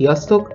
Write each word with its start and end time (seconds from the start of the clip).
Sziasztok! 0.00 0.54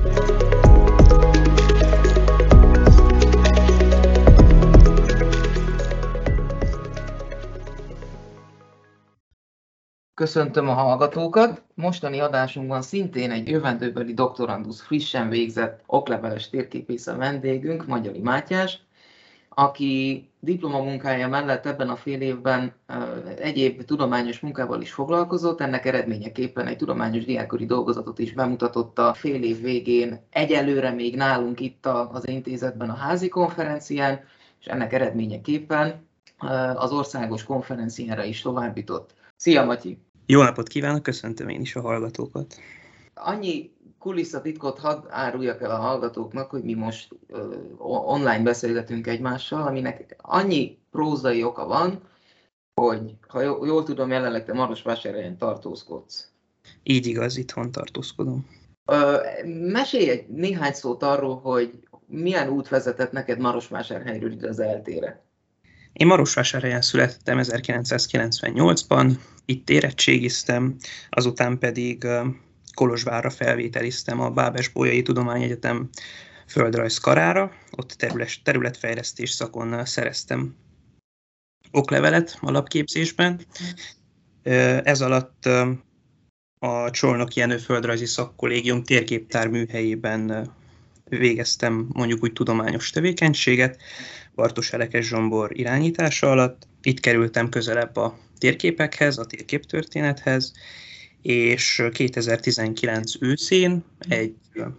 Köszöntöm 10.21 10.69
a 10.69 10.73
hallgatókat! 10.73 11.63
Mostani 11.75 12.19
adásunkban 12.19 12.81
szintén 12.81 13.31
egy 13.31 13.47
jövendőbeli 13.47 14.13
doktorandusz 14.13 14.81
frissen 14.81 15.29
végzett 15.29 15.83
okleveles 15.85 16.49
térképész 16.49 17.07
a 17.07 17.15
vendégünk, 17.15 17.87
Magyari 17.87 18.19
Mátyás, 18.19 18.79
aki 19.55 20.29
diplomamunkája 20.39 21.27
mellett 21.27 21.65
ebben 21.65 21.89
a 21.89 21.95
fél 21.95 22.21
évben 22.21 22.73
egyéb 23.37 23.83
tudományos 23.83 24.39
munkával 24.39 24.81
is 24.81 24.91
foglalkozott, 24.91 25.61
ennek 25.61 25.85
eredményeképpen 25.85 26.67
egy 26.67 26.77
tudományos 26.77 27.25
diákori 27.25 27.65
dolgozatot 27.65 28.19
is 28.19 28.33
bemutatott 28.33 28.99
a 28.99 29.13
fél 29.13 29.43
év 29.43 29.61
végén, 29.61 30.25
egyelőre 30.29 30.91
még 30.91 31.15
nálunk 31.15 31.59
itt 31.59 31.85
az 31.85 32.27
intézetben 32.27 32.89
a 32.89 32.95
házi 32.95 33.27
konferencián, 33.27 34.19
és 34.59 34.65
ennek 34.65 34.93
eredményeképpen 34.93 36.07
az 36.75 36.91
országos 36.91 37.43
konferenciára 37.43 38.23
is 38.23 38.41
továbbított. 38.41 39.13
Szia, 39.35 39.65
Matyi! 39.65 39.97
Jó 40.25 40.41
napot 40.41 40.67
kívánok, 40.67 41.03
köszöntöm 41.03 41.49
én 41.49 41.61
is 41.61 41.75
a 41.75 41.81
hallgatókat! 41.81 42.55
Annyi 43.13 43.71
kulisszatitkot 44.01 44.79
hadd 44.79 45.03
áruljak 45.09 45.61
el 45.61 45.71
a 45.71 45.75
hallgatóknak, 45.75 46.49
hogy 46.49 46.63
mi 46.63 46.73
most 46.73 47.07
uh, 47.29 48.09
online 48.09 48.39
beszélgetünk 48.39 49.07
egymással, 49.07 49.67
aminek 49.67 50.15
annyi 50.21 50.77
prózai 50.91 51.43
oka 51.43 51.65
van, 51.65 52.01
hogy 52.81 53.15
ha 53.27 53.41
jól 53.41 53.83
tudom, 53.83 54.09
jelenleg 54.09 54.45
te 54.45 54.53
Marosvásárhelyen 54.53 55.37
tartózkodsz. 55.37 56.27
Így 56.83 57.05
igaz, 57.05 57.37
itthon 57.37 57.71
tartózkodom. 57.71 58.47
Uh, 58.85 59.45
mesélj 59.71 60.09
egy 60.09 60.27
néhány 60.27 60.73
szót 60.73 61.03
arról, 61.03 61.39
hogy 61.39 61.79
milyen 62.07 62.49
út 62.49 62.67
vezetett 62.67 63.11
neked 63.11 63.39
Marosvásárhelyről 63.39 64.31
ide 64.31 64.47
az 64.47 64.59
eltére. 64.59 65.23
Én 65.93 66.07
Marosvásárhelyen 66.07 66.81
születtem 66.81 67.39
1998-ban, 67.41 69.11
itt 69.45 69.69
érettségiztem, 69.69 70.75
azután 71.09 71.57
pedig 71.57 72.07
Kolozsvárra 72.81 73.29
felvételiztem 73.29 74.19
a 74.19 74.29
Bábes 74.29 74.67
Bolyai 74.67 75.01
Tudományegyetem 75.01 75.89
földrajz 76.47 76.97
karára, 76.97 77.51
ott 77.71 77.91
terület, 77.91 78.43
területfejlesztés 78.43 79.29
szakon 79.29 79.85
szereztem 79.85 80.55
oklevelet 81.71 82.37
alapképzésben. 82.39 83.41
Ez 84.83 85.01
alatt 85.01 85.45
a 86.59 86.89
Csolnok 86.89 87.33
Jenő 87.33 87.57
Földrajzi 87.57 88.05
Szakkollégium 88.05 88.83
térképtár 88.83 89.47
műhelyében 89.47 90.51
végeztem 91.09 91.87
mondjuk 91.93 92.23
úgy 92.23 92.33
tudományos 92.33 92.89
tevékenységet, 92.89 93.81
Bartos 94.35 94.73
Elekes 94.73 95.07
Zsombor 95.07 95.57
irányítása 95.57 96.31
alatt. 96.31 96.67
Itt 96.81 96.99
kerültem 96.99 97.49
közelebb 97.49 97.95
a 97.95 98.17
térképekhez, 98.37 99.17
a 99.17 99.25
térképtörténethez, 99.25 100.53
és 101.21 101.83
2019 101.93 103.13
őszén 103.19 103.83
egy 103.97 104.35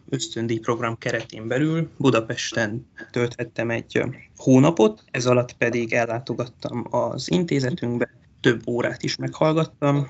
ösztöndíj 0.09 0.59
program 0.59 0.99
keretén 0.99 1.49
belül 1.49 1.89
Budapesten 1.97 2.87
tölthettem 3.11 3.71
egy 3.71 4.03
hónapot, 4.37 5.05
ez 5.11 5.27
alatt 5.27 5.53
pedig 5.53 5.93
ellátogattam 5.93 6.87
az 6.91 7.31
intézetünkbe, 7.31 8.11
több 8.41 8.69
órát 8.69 9.03
is 9.03 9.17
meghallgattam, 9.17 10.09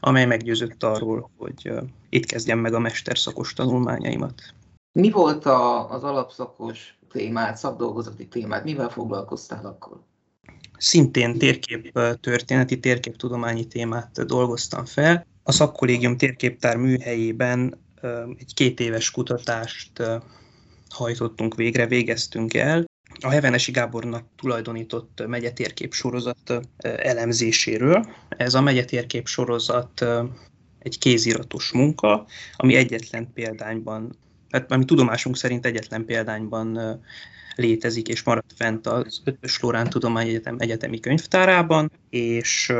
amely 0.00 0.26
meggyőzött 0.26 0.82
arról, 0.82 1.30
hogy 1.36 1.72
itt 2.08 2.24
kezdjem 2.24 2.58
meg 2.58 2.74
a 2.74 2.78
mesterszakos 2.78 3.52
tanulmányaimat. 3.52 4.42
Mi 4.92 5.10
volt 5.10 5.46
a, 5.46 5.90
az 5.90 6.02
alapszakos 6.02 6.98
témád, 7.10 7.56
szakdolgozati 7.56 8.28
témád, 8.28 8.64
mivel 8.64 8.88
foglalkoztál 8.88 9.66
akkor? 9.66 10.00
Szintén 10.76 11.38
térkép 11.38 11.98
történeti, 12.20 12.80
térképtudományi 12.80 13.66
témát 13.66 14.26
dolgoztam 14.26 14.84
fel. 14.84 15.26
A 15.46 15.52
szakkollégium 15.52 16.16
térképtár 16.16 16.76
műhelyében 16.76 17.78
egy 18.38 18.54
két 18.54 18.80
éves 18.80 19.10
kutatást 19.10 20.02
hajtottunk 20.88 21.54
végre, 21.54 21.86
végeztünk 21.86 22.54
el. 22.54 22.84
A 23.20 23.28
Hevenesi 23.28 23.72
Gábornak 23.72 24.24
tulajdonított 24.36 25.22
megyetérkép 25.26 25.92
sorozat 25.92 26.60
elemzéséről. 26.78 28.06
Ez 28.28 28.54
a 28.54 28.60
megyetérkép 28.60 29.26
sorozat 29.26 30.04
egy 30.78 30.98
kéziratos 30.98 31.72
munka, 31.72 32.26
ami 32.56 32.74
egyetlen 32.74 33.32
példányban, 33.34 34.18
hát 34.50 34.72
ami 34.72 34.84
tudomásunk 34.84 35.36
szerint 35.36 35.66
egyetlen 35.66 36.04
példányban 36.04 37.00
létezik 37.56 38.08
és 38.08 38.22
maradt 38.22 38.52
fent 38.56 38.86
az 38.86 39.22
Ötös 39.24 39.60
Lórán 39.60 39.90
Tudományegyetem 39.90 40.56
egyetemi 40.58 41.00
könyvtárában, 41.00 41.92
és 42.10 42.72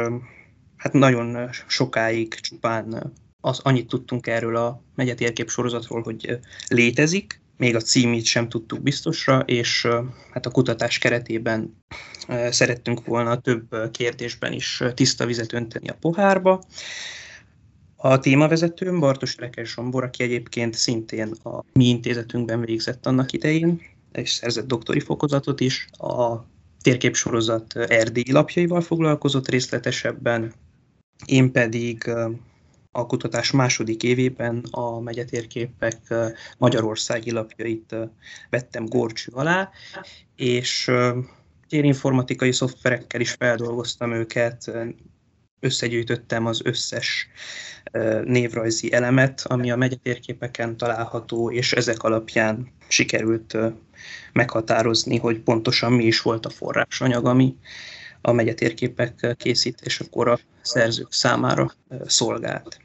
hát 0.85 0.93
nagyon 0.93 1.51
sokáig 1.67 2.35
csupán 2.35 3.13
az, 3.41 3.61
annyit 3.63 3.87
tudtunk 3.87 4.27
erről 4.27 4.57
a 4.57 4.83
megyetérkép 4.95 5.49
sorozatról, 5.51 6.03
hogy 6.03 6.39
létezik, 6.69 7.41
még 7.57 7.75
a 7.75 7.81
címét 7.81 8.25
sem 8.25 8.49
tudtuk 8.49 8.83
biztosra, 8.83 9.41
és 9.41 9.89
hát 10.33 10.47
a 10.47 10.51
kutatás 10.51 10.99
keretében 10.99 11.77
szerettünk 12.51 13.05
volna 13.05 13.41
több 13.41 13.91
kérdésben 13.91 14.53
is 14.53 14.83
tiszta 14.95 15.27
vizet 15.27 15.53
önteni 15.53 15.89
a 15.89 15.97
pohárba. 16.01 16.63
A 17.97 18.19
témavezetőm 18.19 19.01
Bartos 19.01 19.37
Rekes 19.37 19.75
Zsombor, 19.75 20.05
aki 20.05 20.23
egyébként 20.23 20.75
szintén 20.75 21.33
a 21.43 21.65
mi 21.73 21.85
intézetünkben 21.85 22.61
végzett 22.61 23.07
annak 23.07 23.33
idején, 23.33 23.81
és 24.13 24.31
szerzett 24.31 24.67
doktori 24.67 25.01
fokozatot 25.01 25.61
is. 25.61 25.89
A 25.93 26.45
térképsorozat 26.83 27.77
erdélyi 27.77 28.33
lapjaival 28.33 28.81
foglalkozott 28.81 29.49
részletesebben, 29.49 30.53
én 31.25 31.53
pedig 31.53 32.11
a 32.91 33.07
kutatás 33.07 33.51
második 33.51 34.03
évében 34.03 34.65
a 34.71 35.01
megyetérképek 35.01 35.97
magyarországi 36.59 37.31
lapjait 37.31 37.95
vettem 38.51 38.87
gorcső 38.87 39.33
alá, 39.35 39.71
és 40.37 40.91
térinformatikai 41.69 42.53
szoftverekkel 42.53 43.21
is 43.21 43.31
feldolgoztam 43.31 44.13
őket, 44.13 44.71
összegyűjtöttem 45.61 46.47
az 46.47 46.61
összes 46.65 47.29
névrajzi 48.25 48.93
elemet, 48.93 49.43
ami 49.45 49.71
a 49.71 49.77
megyetérképeken 49.77 50.77
található, 50.77 51.51
és 51.51 51.73
ezek 51.73 52.03
alapján 52.03 52.73
sikerült 52.89 53.57
meghatározni, 54.33 55.19
hogy 55.19 55.39
pontosan 55.39 55.93
mi 55.93 56.05
is 56.05 56.21
volt 56.21 56.47
a 56.47 56.51
forrásanyag, 56.51 57.27
ami 57.27 57.57
a 58.27 58.33
megyetérképek 58.33 59.35
készítésekor 59.39 60.29
a 60.29 60.39
szerzők 60.63 61.13
számára 61.13 61.73
szolgált. 62.07 62.79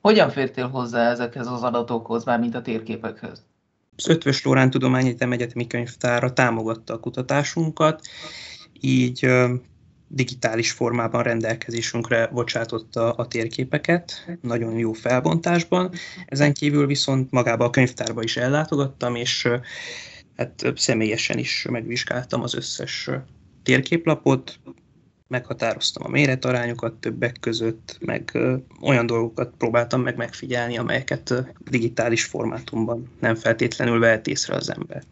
Hogyan 0.00 0.30
fértél 0.30 0.68
hozzá 0.68 1.10
ezekhez 1.10 1.46
az 1.46 1.62
adatokhoz, 1.62 2.24
mint 2.24 2.54
a 2.54 2.62
térképekhez? 2.62 3.44
Az 3.96 4.08
Ötvös 4.08 4.44
Lórán 4.44 4.70
Tudományegyetem 4.70 5.32
Egyetemi 5.32 5.66
Könyvtára 5.66 6.32
támogatta 6.32 6.94
a 6.94 7.00
kutatásunkat, 7.00 8.00
így 8.80 9.28
digitális 10.08 10.70
formában 10.70 11.22
rendelkezésünkre 11.22 12.26
bocsátotta 12.26 13.12
a 13.12 13.28
térképeket, 13.28 14.36
nagyon 14.40 14.78
jó 14.78 14.92
felbontásban. 14.92 15.90
Ezen 16.26 16.52
kívül 16.52 16.86
viszont 16.86 17.30
magába 17.30 17.64
a 17.64 17.70
könyvtárba 17.70 18.22
is 18.22 18.36
ellátogattam, 18.36 19.14
és 19.14 19.48
hát 20.36 20.72
személyesen 20.76 21.38
is 21.38 21.66
megvizsgáltam 21.70 22.42
az 22.42 22.54
összes 22.54 23.10
térképlapot, 23.62 24.58
meghatároztam 25.32 26.06
a 26.06 26.08
méretarányokat 26.08 26.94
többek 26.94 27.36
között, 27.40 27.96
meg 28.00 28.38
olyan 28.80 29.06
dolgokat 29.06 29.52
próbáltam 29.58 30.00
meg 30.00 30.16
megfigyelni, 30.16 30.78
amelyeket 30.78 31.54
digitális 31.58 32.24
formátumban 32.24 33.10
nem 33.20 33.34
feltétlenül 33.34 33.98
vehet 33.98 34.26
észre 34.26 34.54
az 34.54 34.70
ember. 34.70 35.02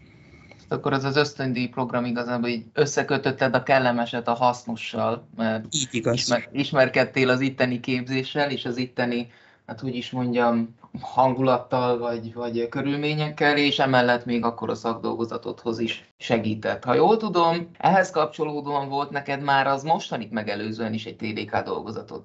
Akkor 0.68 0.92
az 0.92 1.04
az 1.04 1.16
ösztöndíj 1.16 1.66
program 1.68 2.04
igazából 2.04 2.48
így 2.48 2.64
összekötötted 2.72 3.54
a 3.54 3.62
kellemeset 3.62 4.28
a 4.28 4.34
hasznossal, 4.34 5.26
mert 5.36 5.64
így 5.70 5.88
igaz. 5.90 6.14
Ismer, 6.14 6.48
ismerkedtél 6.52 7.28
az 7.28 7.40
itteni 7.40 7.80
képzéssel, 7.80 8.50
és 8.50 8.64
az 8.64 8.76
itteni, 8.76 9.30
hát 9.66 9.82
úgy 9.82 9.94
is 9.94 10.10
mondjam, 10.10 10.74
hangulattal, 11.00 11.98
vagy, 11.98 12.34
vagy 12.34 12.68
körülményekkel, 12.68 13.56
és 13.56 13.78
emellett 13.78 14.24
még 14.24 14.44
akkor 14.44 14.70
a 14.70 14.74
szakdolgozatodhoz 14.74 15.78
is 15.78 16.08
segített. 16.18 16.84
Ha 16.84 16.94
jól 16.94 17.16
tudom, 17.16 17.70
ehhez 17.78 18.10
kapcsolódóan 18.10 18.88
volt 18.88 19.10
neked 19.10 19.42
már 19.42 19.66
az 19.66 19.82
mostanit 19.82 20.30
megelőzően 20.30 20.92
is 20.92 21.04
egy 21.04 21.16
TDK 21.16 21.56
dolgozatod. 21.56 22.22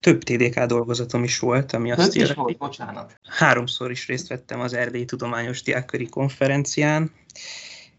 Több 0.00 0.22
TDK 0.22 0.60
dolgozatom 0.64 1.24
is 1.24 1.38
volt, 1.38 1.72
ami 1.72 1.92
azt 1.92 2.14
illeti. 2.14 2.34
volt, 2.34 2.58
bocsánat. 2.58 3.20
Háromszor 3.22 3.90
is 3.90 4.06
részt 4.06 4.28
vettem 4.28 4.60
az 4.60 4.74
Erdélyi 4.74 5.04
Tudományos 5.04 5.62
Diákköri 5.62 6.08
Konferencián, 6.08 7.12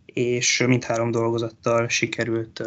és 0.05 0.63
mindhárom 0.67 1.11
dolgozattal 1.11 1.87
sikerült 1.87 2.61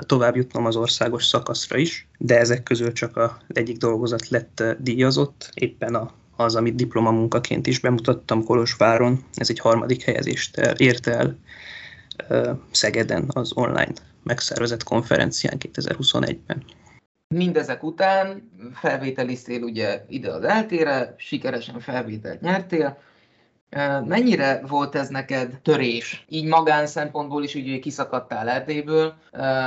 tovább 0.00 0.36
jutnom 0.36 0.66
az 0.66 0.76
országos 0.76 1.24
szakaszra 1.24 1.78
is, 1.78 2.08
de 2.18 2.38
ezek 2.38 2.62
közül 2.62 2.92
csak 2.92 3.16
az 3.16 3.30
egyik 3.48 3.76
dolgozat 3.76 4.28
lett 4.28 4.62
díjazott, 4.78 5.50
éppen 5.54 5.94
a, 5.94 6.10
az, 6.38 6.54
amit 6.56 6.74
diplomamunkaként 6.74 7.66
is 7.66 7.80
bemutattam 7.80 8.44
Kolozsváron, 8.44 9.24
ez 9.34 9.50
egy 9.50 9.58
harmadik 9.58 10.02
helyezést 10.02 10.56
ért 10.76 11.06
el 11.06 11.38
Szegeden 12.70 13.24
az 13.28 13.52
online 13.54 13.92
megszervezett 14.22 14.82
konferencián 14.82 15.56
2021-ben. 15.58 16.64
Mindezek 17.34 17.82
után 17.82 18.50
felvételiztél 18.74 19.62
ugye 19.62 20.04
ide 20.08 20.30
az 20.30 20.44
eltére, 20.44 21.14
sikeresen 21.18 21.80
felvételt 21.80 22.40
nyertél, 22.40 22.98
Mennyire 24.04 24.60
volt 24.66 24.94
ez 24.94 25.08
neked 25.08 25.58
törés? 25.62 26.24
Így 26.28 26.44
magán 26.44 26.86
szempontból 26.86 27.42
is, 27.42 27.52
hogy 27.52 27.78
kiszakadtál 27.78 28.48
Erdélyből, 28.48 29.14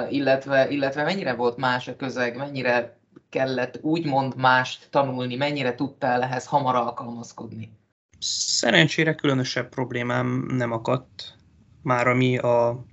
illetve, 0.10 0.70
illetve 0.70 1.04
mennyire 1.04 1.34
volt 1.34 1.58
más 1.58 1.88
a 1.88 1.96
közeg, 1.96 2.38
mennyire 2.38 2.98
kellett 3.32 3.80
úgymond 3.82 4.36
mást 4.36 4.88
tanulni, 4.90 5.36
mennyire 5.36 5.76
tudtál 5.76 6.22
ehhez 6.24 6.46
hamar 6.46 6.76
alkalmazkodni? 6.76 7.72
Szerencsére 8.20 9.16
különösebb 9.16 9.70
problémám 9.70 10.46
nem 10.50 10.72
akadt, 10.72 11.36
már 11.84 12.08
ami 12.08 12.38
a 12.38 12.86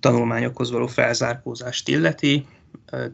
tanulmányokhoz 0.00 0.70
való 0.70 0.86
felzárkózást 0.86 1.88
illeti. 1.88 2.46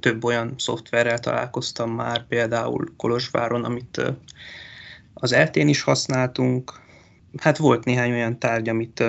Több 0.00 0.25
olyan 0.25 0.55
szoftverrel 0.59 1.19
találkoztam 1.19 1.91
már, 1.91 2.27
például 2.27 2.94
Kolozsváron, 2.97 3.65
amit 3.65 4.03
az 5.15 5.32
eltén 5.32 5.69
is 5.69 5.82
használtunk, 5.82 6.73
hát 7.37 7.56
volt 7.56 7.85
néhány 7.85 8.11
olyan 8.11 8.39
tárgy, 8.39 8.69
amit 8.69 9.05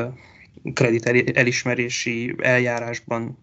kredit 0.73 1.37
elismerési 1.37 2.35
eljárásban 2.41 3.37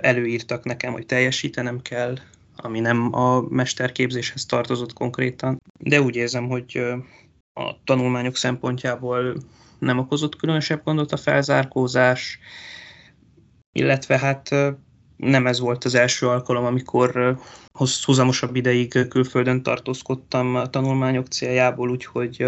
előírtak 0.00 0.64
nekem, 0.64 0.92
hogy 0.92 1.06
teljesítenem 1.06 1.82
kell, 1.82 2.18
ami 2.64 2.80
nem 2.80 3.14
a 3.14 3.40
mesterképzéshez 3.40 4.46
tartozott 4.46 4.92
konkrétan, 4.92 5.60
de 5.80 6.00
úgy 6.00 6.16
érzem, 6.16 6.48
hogy 6.48 6.82
a 7.52 7.84
tanulmányok 7.84 8.36
szempontjából 8.36 9.36
nem 9.78 9.98
okozott 9.98 10.36
különösebb 10.36 10.84
gondot 10.84 11.12
a 11.12 11.16
felzárkózás, 11.16 12.38
illetve 13.72 14.18
hát 14.18 14.54
nem 15.16 15.46
ez 15.46 15.60
volt 15.60 15.84
az 15.84 15.94
első 15.94 16.28
alkalom, 16.28 16.64
amikor 16.64 17.38
húzamosabb 18.04 18.56
ideig 18.56 19.08
külföldön 19.08 19.62
tartózkodtam 19.62 20.54
a 20.54 20.70
tanulmányok 20.70 21.26
céljából, 21.26 21.90
úgyhogy 21.90 22.46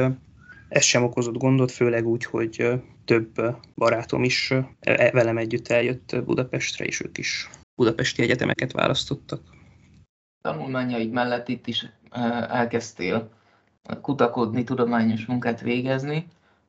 ez 0.68 0.84
sem 0.84 1.04
okozott 1.04 1.36
gondot, 1.36 1.70
főleg 1.70 2.06
úgy, 2.06 2.24
hogy 2.24 2.68
több 3.04 3.56
barátom 3.74 4.24
is 4.24 4.50
e, 4.80 5.10
velem 5.10 5.38
együtt 5.38 5.68
eljött 5.68 6.16
Budapestre, 6.24 6.84
és 6.84 7.00
ők 7.00 7.18
is 7.18 7.48
budapesti 7.74 8.22
egyetemeket 8.22 8.72
választottak. 8.72 9.55
Tanulmányaid 10.46 11.10
mellett 11.10 11.48
itt 11.48 11.66
is 11.66 11.86
elkezdtél 12.48 13.28
kutakodni, 14.00 14.64
tudományos 14.64 15.26
munkát 15.26 15.60
végezni, 15.60 16.26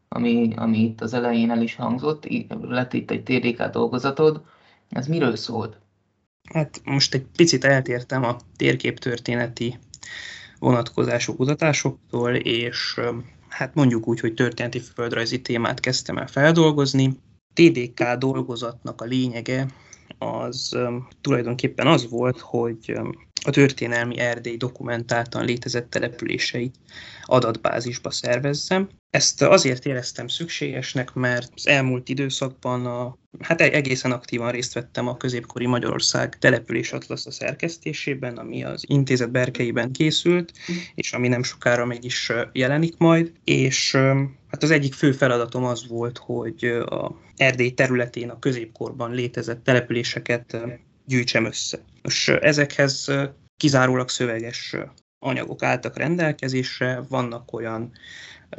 ami, 0.07 0.53
ami 0.55 0.77
itt 0.77 1.01
az 1.01 1.13
elején 1.13 1.51
el 1.51 1.61
is 1.61 1.75
hangzott, 1.75 2.27
lett 2.61 2.93
itt 2.93 3.11
egy 3.11 3.23
TDK 3.23 3.63
dolgozatod. 3.63 4.41
Ez 4.89 5.07
miről 5.07 5.35
szólt? 5.35 5.77
Hát 6.53 6.81
most 6.83 7.13
egy 7.13 7.25
picit 7.35 7.63
eltértem 7.63 8.23
a 8.23 8.35
térképtörténeti 8.55 9.79
vonatkozású 10.59 11.35
kutatásoktól, 11.35 12.35
és 12.35 12.99
hát 13.49 13.75
mondjuk 13.75 14.07
úgy, 14.07 14.19
hogy 14.19 14.33
történeti 14.33 14.79
földrajzi 14.79 15.41
témát 15.41 15.79
kezdtem 15.79 16.17
el 16.17 16.27
feldolgozni. 16.27 17.19
TDK 17.53 18.13
dolgozatnak 18.13 19.01
a 19.01 19.05
lényege 19.05 19.67
az 20.17 20.77
tulajdonképpen 21.21 21.87
az 21.87 22.09
volt, 22.09 22.39
hogy 22.39 22.97
a 23.45 23.49
történelmi 23.49 24.17
Erdély 24.17 24.57
dokumentáltan 24.57 25.45
létezett 25.45 25.89
településeit 25.89 26.75
adatbázisba 27.23 28.11
szervezzem. 28.11 28.89
Ezt 29.09 29.41
azért 29.41 29.85
éreztem 29.85 30.27
szükségesnek, 30.27 31.13
mert 31.13 31.51
az 31.55 31.67
elmúlt 31.67 32.09
időszakban 32.09 32.85
a, 32.85 33.17
hát 33.39 33.61
e- 33.61 33.71
egészen 33.71 34.11
aktívan 34.11 34.51
részt 34.51 34.73
vettem 34.73 35.07
a 35.07 35.17
középkori 35.17 35.65
Magyarország 35.65 36.37
település 36.37 36.91
atlasza 36.91 37.31
szerkesztésében, 37.31 38.37
ami 38.37 38.63
az 38.63 38.83
intézet 38.87 39.31
berkeiben 39.31 39.91
készült, 39.91 40.53
és 40.95 41.13
ami 41.13 41.27
nem 41.27 41.43
sokára 41.43 41.85
meg 41.85 42.03
is 42.03 42.31
jelenik 42.51 42.97
majd, 42.97 43.31
és 43.43 43.97
hát 44.57 44.69
az 44.69 44.75
egyik 44.75 44.93
fő 44.93 45.11
feladatom 45.11 45.63
az 45.63 45.87
volt, 45.87 46.17
hogy 46.17 46.65
a 46.85 47.11
Erdély 47.35 47.71
területén 47.71 48.29
a 48.29 48.39
középkorban 48.39 49.11
létezett 49.11 49.63
településeket 49.63 50.57
gyűjtsem 51.05 51.45
össze. 51.45 51.79
Most 52.01 52.29
ezekhez 52.29 53.11
kizárólag 53.57 54.09
szöveges 54.09 54.75
anyagok 55.19 55.63
álltak 55.63 55.97
rendelkezésre, 55.97 57.03
vannak 57.09 57.53
olyan 57.53 57.91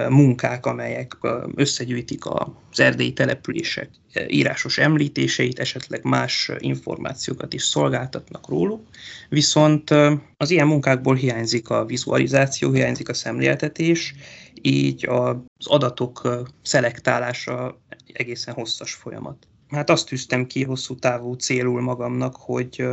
munkák, 0.09 0.67
amelyek 0.67 1.17
összegyűjtik 1.55 2.27
az 2.27 2.81
erdélyi 2.81 3.13
települések 3.13 3.91
írásos 4.29 4.79
említéseit, 4.79 5.59
esetleg 5.59 6.05
más 6.05 6.51
információkat 6.59 7.55
is 7.55 7.63
szolgáltatnak 7.63 8.49
róluk, 8.49 8.87
viszont 9.29 9.91
az 10.37 10.51
ilyen 10.51 10.67
munkákból 10.67 11.15
hiányzik 11.15 11.71
a 11.71 11.85
vizualizáció, 11.85 12.73
hiányzik 12.73 13.09
a 13.09 13.15
szemléltetés, 13.15 14.15
így 14.63 15.09
az 15.09 15.37
adatok 15.65 16.45
szelektálása 16.63 17.81
egészen 18.13 18.55
hosszas 18.55 18.93
folyamat. 18.95 19.37
Hát 19.69 19.91
azt 19.91 20.09
tűztem 20.09 20.47
ki 20.47 20.65
hosszú 20.65 20.95
távú 20.95 21.33
célul 21.33 21.81
magamnak, 21.81 22.37
hogy 22.37 22.85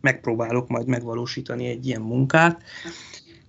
megpróbálok 0.00 0.68
majd 0.68 0.86
megvalósítani 0.86 1.66
egy 1.66 1.86
ilyen 1.86 2.00
munkát, 2.00 2.62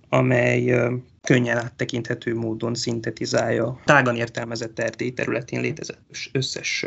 amely 0.08 0.90
könnyen 1.28 1.56
áttekinthető 1.56 2.34
módon 2.34 2.74
szintetizálja 2.74 3.80
tágan 3.84 4.16
értelmezett 4.16 4.78
Erdély 4.78 5.12
területén 5.12 5.60
létezett 5.60 6.00
összes 6.32 6.86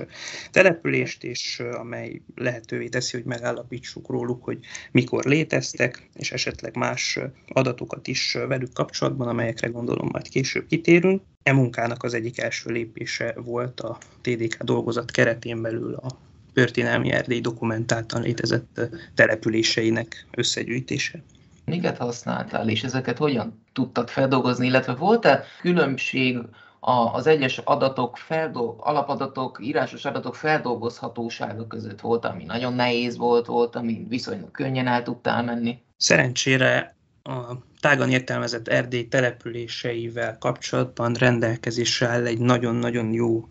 települést, 0.52 1.24
és 1.24 1.64
amely 1.74 2.22
lehetővé 2.36 2.88
teszi, 2.88 3.18
hogy 3.18 3.26
megállapítsuk 3.26 4.10
róluk, 4.10 4.44
hogy 4.44 4.60
mikor 4.92 5.26
léteztek, 5.26 6.10
és 6.16 6.32
esetleg 6.32 6.76
más 6.76 7.20
adatokat 7.48 8.08
is 8.08 8.38
velük 8.48 8.74
kapcsolatban, 8.74 9.28
amelyekre 9.28 9.68
gondolom 9.68 10.10
majd 10.12 10.28
később 10.28 10.68
kitérünk. 10.68 11.22
E 11.44 11.54
munkának 11.54 12.04
az 12.04 12.14
egyik 12.14 12.40
első 12.40 12.72
lépése 12.72 13.34
volt 13.44 13.80
a 13.80 13.98
TDK 14.22 14.64
dolgozat 14.64 15.12
keretén 15.12 15.62
belül 15.62 15.94
a 15.94 16.18
történelmi 16.54 17.12
Erdély 17.12 17.42
dokumentáltan 17.42 18.22
létezett 18.22 18.82
településeinek 19.16 20.28
összegyűjtése. 20.32 21.24
Miket 21.72 21.98
használtál, 21.98 22.70
és 22.70 22.84
ezeket 22.84 23.18
hogyan 23.18 23.64
tudtad 23.74 24.10
feldolgozni, 24.10 24.68
illetve 24.68 24.94
volt-e 24.94 25.44
különbség 25.62 26.40
az 27.14 27.28
egyes 27.28 27.58
adatok, 27.58 28.18
feldol- 28.18 28.80
alapadatok, 28.82 29.60
írásos 29.62 30.06
adatok 30.06 30.36
feldolgozhatósága 30.36 31.68
között 31.68 32.02
volt, 32.02 32.26
ami 32.26 32.44
nagyon 32.44 32.74
nehéz 32.74 33.18
volt, 33.18 33.46
volt, 33.46 33.76
ami 33.76 34.06
viszonylag 34.10 34.52
könnyen 34.52 34.88
el 34.88 35.04
tudtál 35.04 35.44
menni? 35.44 35.82
Szerencsére 35.98 36.96
a 37.24 37.40
tágan 37.80 38.10
értelmezett 38.10 38.68
Erdély 38.68 39.08
településeivel 39.08 40.38
kapcsolatban 40.38 41.14
rendelkezésre 41.14 42.08
áll 42.08 42.26
egy 42.26 42.40
nagyon-nagyon 42.40 43.14
jó 43.14 43.48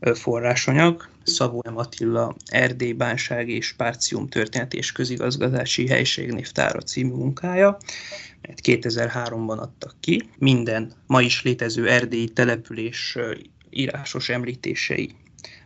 forrásanyag, 0.00 1.08
Szabó 1.30 1.62
M. 1.70 1.76
Attila 1.76 2.36
Erdély 2.46 2.92
Bánság 2.92 3.48
és 3.48 3.72
Párcium 3.72 4.28
történeti 4.28 4.76
és 4.76 4.92
közigazgatási 4.92 5.86
helységnévtára 5.86 6.80
című 6.80 7.14
munkája, 7.14 7.78
mert 8.40 8.60
2003-ban 8.62 9.58
adtak 9.58 9.94
ki. 10.00 10.28
Minden 10.38 10.92
ma 11.06 11.20
is 11.20 11.42
létező 11.42 11.88
erdélyi 11.88 12.28
település 12.28 13.18
írásos 13.70 14.28
említései 14.28 15.14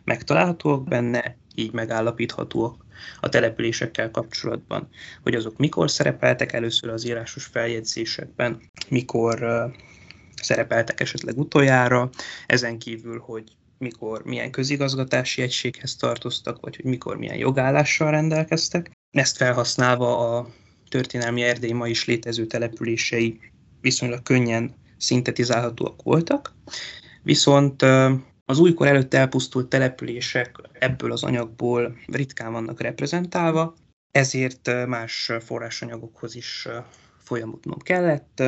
megtalálhatóak 0.03 0.87
benne, 0.87 1.37
így 1.55 1.71
megállapíthatóak 1.71 2.85
a 3.19 3.29
településekkel 3.29 4.11
kapcsolatban, 4.11 4.89
hogy 5.23 5.35
azok 5.35 5.57
mikor 5.57 5.91
szerepeltek 5.91 6.53
először 6.53 6.89
az 6.89 7.05
írásos 7.05 7.45
feljegyzésekben, 7.45 8.61
mikor 8.89 9.69
szerepeltek 10.41 10.99
esetleg 10.99 11.37
utoljára, 11.37 12.09
ezen 12.47 12.77
kívül, 12.77 13.19
hogy 13.19 13.43
mikor 13.77 14.23
milyen 14.23 14.51
közigazgatási 14.51 15.41
egységhez 15.41 15.95
tartoztak, 15.95 16.59
vagy 16.61 16.75
hogy 16.75 16.85
mikor 16.85 17.17
milyen 17.17 17.37
jogállással 17.37 18.11
rendelkeztek. 18.11 18.91
Ezt 19.11 19.37
felhasználva 19.37 20.37
a 20.37 20.47
történelmi 20.89 21.43
Erdély 21.43 21.71
ma 21.71 21.87
is 21.87 22.05
létező 22.05 22.45
települései 22.45 23.39
viszonylag 23.81 24.23
könnyen 24.23 24.73
szintetizálhatóak 24.97 26.03
voltak, 26.03 26.53
viszont 27.23 27.81
az 28.45 28.59
újkor 28.59 28.87
előtt 28.87 29.13
elpusztult 29.13 29.69
települések 29.69 30.61
ebből 30.73 31.11
az 31.11 31.23
anyagból 31.23 31.97
ritkán 32.07 32.51
vannak 32.51 32.81
reprezentálva, 32.81 33.75
ezért 34.11 34.87
más 34.87 35.31
forrásanyagokhoz 35.39 36.35
is 36.35 36.67
folyamodnom 37.23 37.79
kellett, 37.79 38.43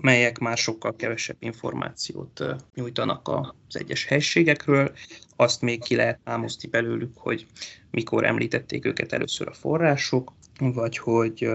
melyek 0.00 0.38
már 0.38 0.56
sokkal 0.56 0.96
kevesebb 0.96 1.36
információt 1.38 2.44
nyújtanak 2.74 3.28
az 3.28 3.76
egyes 3.76 4.04
helységekről. 4.04 4.92
Azt 5.36 5.60
még 5.60 5.82
ki 5.82 5.96
lehet 5.96 6.20
álmozni 6.24 6.68
belőlük, 6.68 7.12
hogy 7.16 7.46
mikor 7.90 8.24
említették 8.24 8.84
őket 8.84 9.12
először 9.12 9.48
a 9.48 9.52
források, 9.52 10.32
vagy 10.58 10.98
hogy 10.98 11.50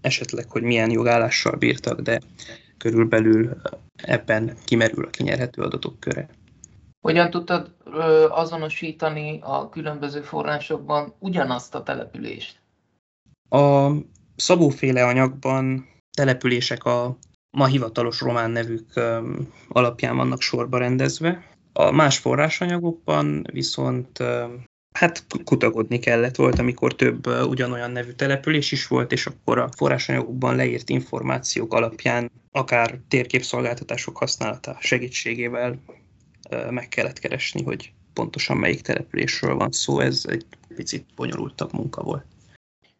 esetleg, 0.00 0.50
hogy 0.50 0.62
milyen 0.62 0.90
jogállással 0.90 1.56
bírtak, 1.56 2.00
de 2.00 2.20
körülbelül 2.78 3.56
ebben 3.96 4.56
kimerül 4.64 5.04
a 5.04 5.10
kinyerhető 5.10 5.62
adatok 5.62 6.00
köre. 6.00 6.28
Hogyan 7.00 7.30
tudtad 7.30 7.74
azonosítani 8.28 9.38
a 9.42 9.68
különböző 9.68 10.22
forrásokban 10.22 11.14
ugyanazt 11.18 11.74
a 11.74 11.82
települést? 11.82 12.60
A 13.48 13.90
szabóféle 14.36 15.04
anyagban 15.04 15.88
települések 16.16 16.84
a 16.84 17.18
ma 17.58 17.66
hivatalos 17.66 18.20
román 18.20 18.50
nevük 18.50 19.00
alapján 19.68 20.16
vannak 20.16 20.40
sorba 20.40 20.78
rendezve. 20.78 21.46
A 21.72 21.90
más 21.90 22.18
forrásanyagokban 22.18 23.46
viszont 23.52 24.18
hát 24.94 25.24
kutakodni 25.44 25.98
kellett 25.98 26.36
volt, 26.36 26.58
amikor 26.58 26.94
több 26.94 27.26
ugyanolyan 27.26 27.90
nevű 27.90 28.10
település 28.10 28.72
is 28.72 28.86
volt, 28.86 29.12
és 29.12 29.26
akkor 29.26 29.58
a 29.58 29.68
forrásanyagokban 29.76 30.56
leírt 30.56 30.88
információk 30.88 31.72
alapján 31.72 32.30
akár 32.50 32.98
térképszolgáltatások 33.08 34.16
használata 34.16 34.76
segítségével 34.80 35.78
meg 36.70 36.88
kellett 36.88 37.18
keresni, 37.18 37.62
hogy 37.62 37.92
pontosan 38.12 38.56
melyik 38.56 38.80
településről 38.80 39.54
van 39.54 39.70
szó, 39.70 40.00
ez 40.00 40.24
egy 40.28 40.46
picit 40.76 41.06
bonyolultabb 41.16 41.72
munka 41.72 42.02
volt. 42.02 42.24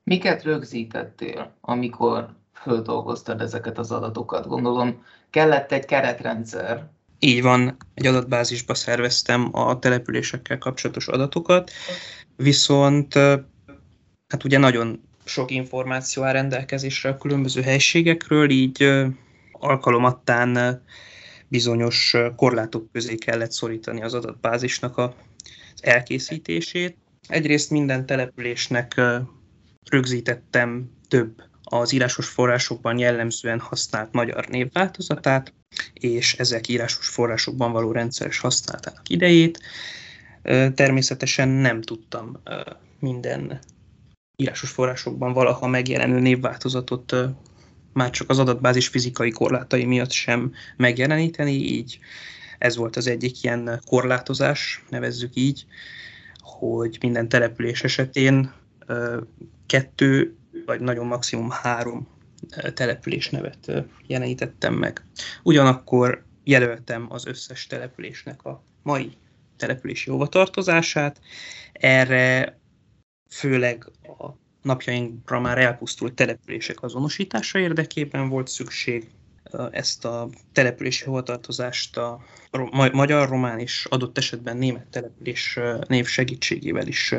Miket 0.05 0.43
rögzítettél, 0.43 1.55
amikor 1.61 2.37
földolgoztad 2.63 3.41
ezeket 3.41 3.79
az 3.79 3.93
adatokat? 3.93 4.47
Gondolom, 4.47 5.05
kellett 5.31 5.73
egy 5.73 5.85
keretrendszer. 5.85 6.87
Így 7.19 7.43
van, 7.43 7.77
egy 7.95 8.07
adatbázisba 8.07 8.75
szerveztem 8.75 9.49
a 9.53 9.79
településekkel 9.79 10.59
kapcsolatos 10.59 11.09
adatokat, 11.09 11.71
viszont 12.37 13.15
hát 14.29 14.45
ugye 14.45 14.59
nagyon 14.59 15.03
sok 15.25 15.51
információ 15.51 16.23
áll 16.23 16.33
rendelkezésre 16.33 17.09
a 17.11 17.17
különböző 17.17 17.63
helységekről, 17.63 18.51
így 18.51 19.07
alkalomattán 19.53 20.83
bizonyos 21.49 22.17
korlátok 22.37 22.93
közé 22.93 23.15
kellett 23.15 23.53
szorítani 23.53 24.03
az 24.03 24.15
adatbázisnak 24.15 24.99
az 24.99 25.11
elkészítését. 25.81 26.97
Egyrészt 27.29 27.71
minden 27.71 28.07
településnek 28.07 29.01
rögzítettem 29.91 30.91
több 31.09 31.43
az 31.71 31.93
írásos 31.93 32.27
forrásokban 32.27 32.99
jellemzően 32.99 33.61
használt 33.61 34.13
magyar 34.13 34.47
névváltozatát, 34.49 35.53
és 35.93 36.35
ezek 36.35 36.69
írásos 36.69 37.09
forrásokban 37.09 37.73
való 37.73 37.93
rendszeres 37.93 38.39
használatának 38.39 39.09
idejét. 39.09 39.61
Természetesen 40.75 41.49
nem 41.49 41.81
tudtam 41.81 42.43
minden 42.99 43.59
írásos 44.37 44.71
forrásokban 44.71 45.33
valaha 45.33 45.67
megjelenő 45.67 46.19
névváltozatot 46.19 47.17
már 47.93 48.11
csak 48.11 48.31
az 48.31 48.39
adatbázis 48.39 48.89
fizikai 48.89 49.31
korlátai 49.31 49.85
miatt 49.85 50.11
sem 50.11 50.53
megjeleníteni, 50.77 51.53
így 51.53 51.99
ez 52.59 52.77
volt 52.77 52.97
az 52.97 53.07
egyik 53.07 53.43
ilyen 53.43 53.81
korlátozás, 53.87 54.85
nevezzük 54.89 55.35
így, 55.35 55.67
hogy 56.37 56.99
minden 57.01 57.29
település 57.29 57.85
esetén 57.85 58.53
kettő, 59.67 60.38
vagy 60.69 60.81
nagyon 60.81 61.07
maximum 61.07 61.51
három 61.51 62.09
település 62.75 63.31
nevet 63.31 63.73
jelenítettem 64.07 64.75
meg. 64.75 65.05
Ugyanakkor 65.43 66.25
jelöltem 66.45 67.07
az 67.09 67.27
összes 67.27 67.67
településnek 67.67 68.45
a 68.45 68.63
mai 68.83 69.17
települési 69.57 70.11
hovatartozását. 70.11 71.21
Erre 71.73 72.59
főleg 73.31 73.85
a 74.03 74.27
napjainkra 74.63 75.41
már 75.41 75.59
elpusztult 75.59 76.15
települések 76.15 76.83
azonosítása 76.83 77.59
érdekében 77.59 78.29
volt 78.29 78.49
szükség. 78.49 79.11
Ezt 79.71 80.05
a 80.05 80.29
települési 80.53 81.05
hovatartozást 81.05 81.97
a 81.97 82.21
magyar, 82.93 83.29
román 83.29 83.59
és 83.59 83.87
adott 83.91 84.19
esetben 84.19 84.57
német 84.57 84.87
település 84.87 85.59
név 85.87 86.07
segítségével 86.07 86.87
is 86.87 87.15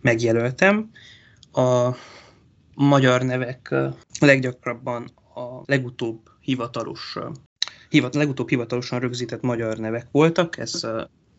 megjelöltem. 0.00 0.90
A 1.52 1.96
magyar 2.74 3.22
nevek 3.22 3.74
leggyakrabban 4.20 5.10
a 5.34 5.62
legutóbb 5.64 6.20
hivatalos 6.40 7.16
hivat, 7.88 8.14
legutóbb 8.14 8.48
hivatalosan 8.48 9.00
rögzített 9.00 9.42
magyar 9.42 9.78
nevek 9.78 10.06
voltak, 10.10 10.58
ez 10.58 10.86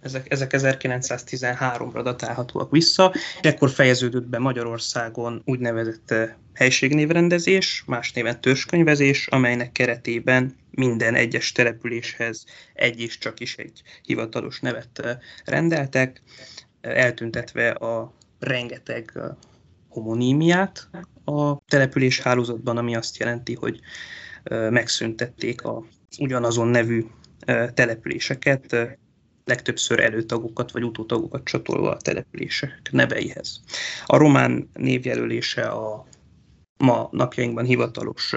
ezek, 0.04 0.32
ezek 0.32 0.52
1913-ra 0.54 2.02
datálhatóak 2.04 2.72
vissza, 2.72 3.12
és 3.14 3.50
ekkor 3.50 3.70
fejeződött 3.70 4.28
be 4.28 4.40
Magyarországon 4.40 5.42
úgynevezett 5.46 6.14
helységnévrendezés, 6.54 7.84
más 7.88 8.12
néven 8.14 8.42
törzskönyvezés, 8.42 9.28
amelynek 9.28 9.72
keretében 9.72 10.56
minden 10.72 11.16
egyes 11.16 11.52
településhez 11.52 12.46
egy 12.74 13.00
is 13.00 13.18
csak 13.18 13.40
is 13.40 13.58
egy 13.58 13.82
hivatalos 14.02 14.60
nevet 14.60 15.20
rendeltek, 15.46 16.22
eltüntetve 16.82 17.70
a 17.70 18.14
rengeteg 18.40 19.20
homonímiát 19.90 20.90
a 21.26 21.58
település 21.68 22.20
hálózatban, 22.20 22.78
ami 22.78 22.96
azt 22.96 23.18
jelenti, 23.18 23.56
hogy 23.56 23.80
megszüntették 24.70 25.64
a 25.64 25.84
ugyanazon 26.20 26.68
nevű 26.68 27.06
településeket, 27.74 28.76
legtöbbször 29.46 30.00
előtagokat 30.00 30.72
vagy 30.72 30.84
utótagokat 30.84 31.44
csatolva 31.44 31.92
a 31.92 31.98
települések 31.98 32.90
neveihez. 32.92 33.62
A 34.06 34.18
román 34.18 34.70
névjelölése 34.74 35.62
a 35.62 36.06
ma 36.78 37.08
napjainkban 37.12 37.66
hivatalos 37.66 38.36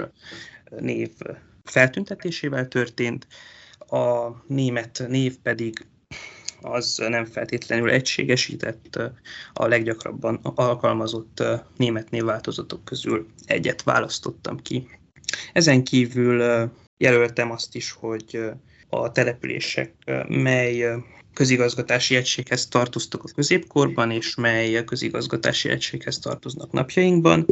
név 0.79 1.11
feltüntetésével 1.65 2.69
történt, 2.69 3.27
a 3.79 4.31
német 4.47 5.05
név 5.09 5.37
pedig 5.43 5.87
az 6.71 7.03
nem 7.09 7.25
feltétlenül 7.25 7.91
egységesített, 7.91 8.99
a 9.53 9.67
leggyakrabban 9.67 10.41
alkalmazott 10.43 11.43
német 11.77 12.11
névváltozatok 12.11 12.85
közül 12.85 13.27
egyet 13.45 13.83
választottam 13.83 14.57
ki. 14.57 14.89
Ezen 15.53 15.85
kívül 15.85 16.71
jelöltem 16.97 17.51
azt 17.51 17.75
is, 17.75 17.91
hogy 17.91 18.41
a 18.89 19.13
települések, 19.13 19.93
mely 20.29 20.85
közigazgatási 21.35 22.17
egységhez 22.17 22.67
tartoztak 22.67 23.25
a 23.25 23.33
középkorban, 23.35 24.11
és 24.11 24.35
mely 24.35 24.85
közigazgatási 24.85 25.69
egységhez 25.69 26.19
tartoznak 26.19 26.73
napjainkban. 26.73 27.47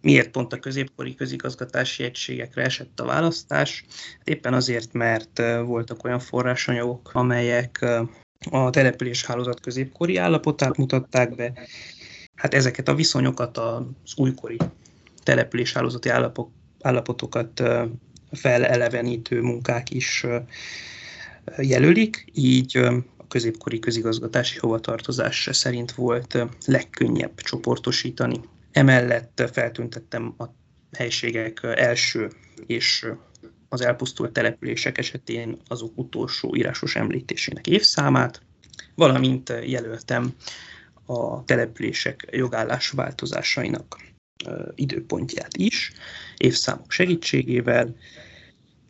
Miért 0.00 0.30
pont 0.30 0.52
a 0.52 0.58
középkori 0.58 1.14
közigazgatási 1.14 2.02
egységekre 2.02 2.62
esett 2.62 3.00
a 3.00 3.04
választás? 3.04 3.84
Hát 4.18 4.28
éppen 4.28 4.54
azért, 4.54 4.92
mert 4.92 5.42
voltak 5.64 6.04
olyan 6.04 6.18
forrásanyagok, 6.18 7.10
amelyek 7.12 7.84
a 8.50 8.70
település 8.70 9.24
hálózat 9.24 9.60
középkori 9.60 10.16
állapotát 10.16 10.76
mutatták 10.76 11.34
be. 11.34 11.52
Hát 12.34 12.54
ezeket 12.54 12.88
a 12.88 12.94
viszonyokat 12.94 13.58
az 13.58 14.12
újkori 14.16 14.56
település 15.22 15.72
hálózati 15.72 16.10
állapotokat 16.80 17.62
felelevenítő 18.30 19.40
munkák 19.40 19.90
is 19.90 20.26
jelölik, 21.56 22.24
így 22.34 22.76
a 23.16 23.26
középkori 23.28 23.78
közigazgatási 23.78 24.58
hovatartozás 24.58 25.48
szerint 25.52 25.92
volt 25.92 26.46
legkönnyebb 26.66 27.40
csoportosítani. 27.40 28.40
Emellett 28.72 29.48
feltüntettem 29.52 30.34
a 30.38 30.44
helységek 30.92 31.60
első 31.62 32.30
és 32.66 33.06
az 33.72 33.80
elpusztult 33.80 34.32
települések 34.32 34.98
esetén 34.98 35.56
azok 35.68 35.98
utolsó 35.98 36.56
írásos 36.56 36.96
említésének 36.96 37.66
évszámát, 37.66 38.42
valamint 38.94 39.52
jelöltem 39.64 40.34
a 41.06 41.44
települések 41.44 42.26
jogállás 42.30 42.90
változásainak 42.90 44.00
időpontját 44.74 45.56
is, 45.56 45.92
évszámok 46.36 46.90
segítségével, 46.90 47.96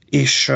és 0.09 0.49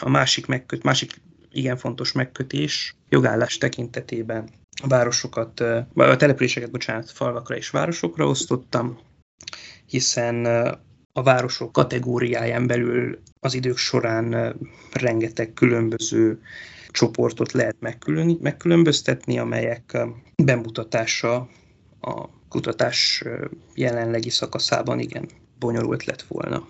a 0.00 0.08
másik, 0.08 0.46
megköt, 0.46 0.82
másik 0.82 1.20
igen 1.52 1.76
fontos 1.76 2.12
megkötés 2.12 2.96
jogállás 3.08 3.58
tekintetében 3.58 4.48
a 4.82 4.86
városokat, 4.86 5.60
a 5.94 6.16
településeket, 6.16 6.70
bocsánat, 6.70 7.10
falvakra 7.10 7.56
és 7.56 7.70
városokra 7.70 8.26
osztottam, 8.26 8.98
hiszen 9.86 10.46
a 11.16 11.22
városok 11.22 11.72
kategóriáján 11.72 12.66
belül 12.66 13.18
az 13.40 13.54
idők 13.54 13.76
során 13.76 14.56
rengeteg 14.92 15.52
különböző 15.52 16.40
csoportot 16.90 17.52
lehet 17.52 17.76
megkülönböztetni, 18.40 19.38
amelyek 19.38 19.98
bemutatása 20.42 21.48
a 22.00 22.28
kutatás 22.48 23.24
jelenlegi 23.74 24.30
szakaszában 24.30 24.98
igen 24.98 25.28
bonyolult 25.58 26.04
lett 26.04 26.22
volna. 26.22 26.66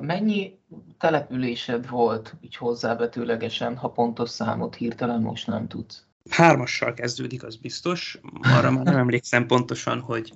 Mennyi 0.00 0.58
településed 0.98 1.88
volt 1.88 2.34
így 2.40 2.56
hozzávetőlegesen, 2.56 3.76
ha 3.76 3.88
pontos 3.88 4.30
számot 4.30 4.74
hirtelen 4.74 5.20
most 5.20 5.46
nem 5.46 5.68
tudsz? 5.68 6.06
Hármassal 6.30 6.94
kezdődik, 6.94 7.44
az 7.44 7.56
biztos. 7.56 8.18
Arra 8.42 8.70
már 8.70 8.84
nem 8.84 8.96
emlékszem 8.96 9.46
pontosan, 9.46 10.00
hogy 10.00 10.32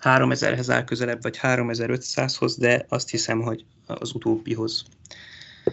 3000-hez 0.00 0.66
áll 0.68 0.84
közelebb, 0.84 1.22
vagy 1.22 1.38
3500-hoz, 1.42 2.56
de 2.56 2.84
azt 2.88 3.10
hiszem, 3.10 3.40
hogy 3.40 3.64
az 3.86 4.14
utóbbihoz. 4.14 4.84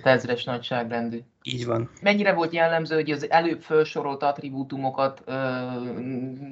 Ezres 0.03 0.43
nagyságrendű. 0.43 1.19
Így 1.41 1.65
van. 1.65 1.89
Mennyire 2.01 2.33
volt 2.33 2.53
jellemző, 2.53 2.95
hogy 2.95 3.11
az 3.11 3.29
előbb 3.29 3.61
felsorolt 3.61 4.23
attribútumokat 4.23 5.21
ö, 5.25 5.65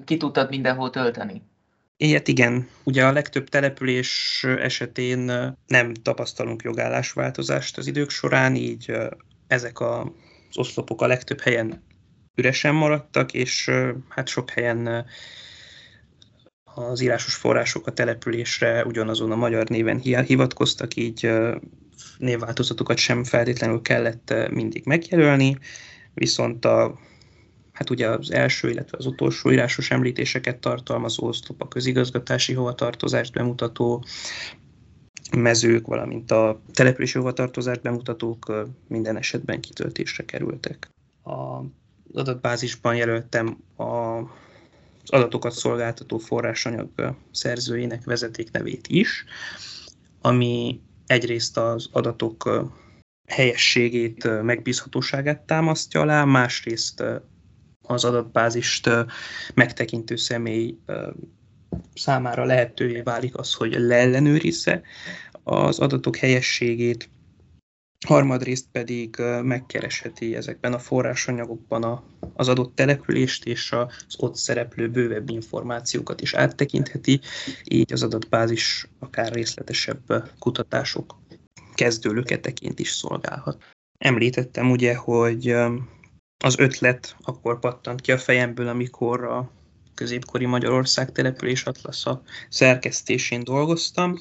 ki 0.06 0.18
tudtad 0.18 0.50
mindenhol 0.50 0.90
tölteni? 0.90 1.42
Ilyet 1.98 2.28
igen. 2.28 2.68
Ugye 2.84 3.06
a 3.06 3.12
legtöbb 3.12 3.50
település 3.50 4.44
esetén 4.60 5.20
nem 5.68 5.94
tapasztalunk 5.94 6.62
jogállásváltozást 6.62 7.78
az 7.78 7.88
idők 7.88 8.10
során, 8.10 8.56
így 8.56 8.92
ezek 9.48 9.80
az 9.80 10.08
oszlopok 10.58 11.02
a 11.02 11.08
legtöbb 11.08 11.40
helyen 11.40 11.84
üresen 12.36 12.76
maradtak, 12.76 13.34
és 13.34 13.72
hát 14.10 14.28
sok 14.28 14.50
helyen 14.50 15.06
az 16.64 17.02
írásos 17.02 17.36
források 17.36 17.88
a 17.88 17.94
településre 17.94 18.86
ugyanazon 18.86 19.32
a 19.32 19.36
magyar 19.36 19.68
néven 19.70 20.00
hivatkoztak, 20.26 20.96
így 20.96 21.30
névváltozatokat 22.18 22.98
sem 22.98 23.24
feltétlenül 23.24 23.82
kellett 23.82 24.34
mindig 24.50 24.86
megjelölni, 24.86 25.58
viszont 26.14 26.66
a 26.66 27.00
hát 27.72 27.90
ugye 27.90 28.10
az 28.10 28.32
első, 28.32 28.70
illetve 28.70 28.98
az 28.98 29.06
utolsó 29.06 29.52
írásos 29.52 29.92
említéseket 29.92 30.60
tartalmazó 30.60 31.28
oszlop 31.28 31.62
a 31.62 31.68
közigazgatási 31.68 32.54
hovatartozást 32.54 33.34
bemutató 33.34 34.04
mezők, 35.38 35.88
valamint 35.88 36.32
a 36.32 36.62
települési 36.74 37.18
hovatartozást 37.18 37.82
bemutatók 37.82 38.68
minden 38.88 39.18
esetben 39.18 39.62
kitöltésre 39.62 40.26
kerültek. 40.26 40.90
A 41.24 41.62
adatbázisban 42.16 42.96
jelöltem 42.96 43.58
a 43.78 44.22
az 45.06 45.12
adatokat 45.12 45.52
szolgáltató 45.52 46.18
forrásanyag 46.18 47.16
szerzőjének 47.32 48.04
vezetéknevét 48.04 48.88
is, 48.88 49.26
ami 50.22 50.82
egyrészt 51.06 51.58
az 51.58 51.90
adatok 51.92 52.70
helyességét, 53.28 54.42
megbízhatóságát 54.42 55.42
támasztja 55.42 56.02
alá, 56.02 56.24
másrészt 56.24 57.04
az 57.82 58.04
adatbázist 58.04 58.90
megtekintő 59.54 60.16
személy 60.16 60.78
számára 61.94 62.44
lehetővé 62.46 63.02
válik 63.02 63.38
az, 63.38 63.54
hogy 63.54 63.76
leellenőrizze 63.78 64.82
az 65.44 65.80
adatok 65.80 66.16
helyességét, 66.16 67.10
harmadrészt 68.06 68.66
pedig 68.72 69.16
megkeresheti 69.44 70.36
ezekben 70.36 70.74
a 70.74 70.80
forrásanyagokban 70.80 72.04
az 72.34 72.48
adott 72.48 72.76
települést 72.76 73.46
és 73.46 73.72
az 73.72 74.16
ott 74.18 74.36
szereplő 74.36 74.90
bővebb 74.90 75.30
információkat 75.30 76.22
is 76.22 76.34
áttekintheti, 76.34 77.20
így 77.64 77.94
az 77.94 78.04
adatbázis 78.04 78.88
akár 79.00 79.32
részletesebb 79.32 80.32
kutatások 80.40 81.16
kezdőlöketeként 81.74 82.80
is 82.80 82.90
szolgálhat. 82.90 83.64
Említettem 83.98 84.72
ugye, 84.72 84.96
hogy 84.96 85.56
az 86.44 86.58
ötlet 86.58 87.16
akkor 87.22 87.60
pattant 87.60 88.02
ki 88.02 88.12
a 88.12 88.18
fejemből, 88.18 88.68
amikor 88.68 89.24
a 89.24 89.52
középkori 89.94 90.46
Magyarország 90.46 91.12
település 91.12 91.64
atlasza 91.64 92.22
szerkesztésén 92.50 93.44
dolgoztam. 93.44 94.20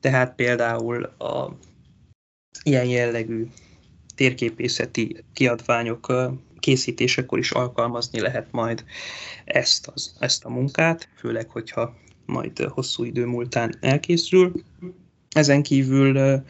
Tehát 0.00 0.34
például 0.34 1.04
a 1.04 1.58
ilyen 2.62 2.86
jellegű 2.86 3.46
térképészeti 4.14 5.24
kiadványok 5.32 6.12
készítésekor 6.58 7.38
is 7.38 7.50
alkalmazni 7.50 8.20
lehet 8.20 8.46
majd 8.50 8.84
ezt, 9.44 9.86
az, 9.94 10.16
ezt 10.18 10.44
a 10.44 10.48
munkát, 10.48 11.08
főleg, 11.16 11.48
hogyha 11.48 11.96
majd 12.26 12.58
hosszú 12.58 13.04
idő 13.04 13.26
múltán 13.26 13.74
elkészül. 13.80 14.52
Ezen 15.30 15.62
kívül 15.62 16.42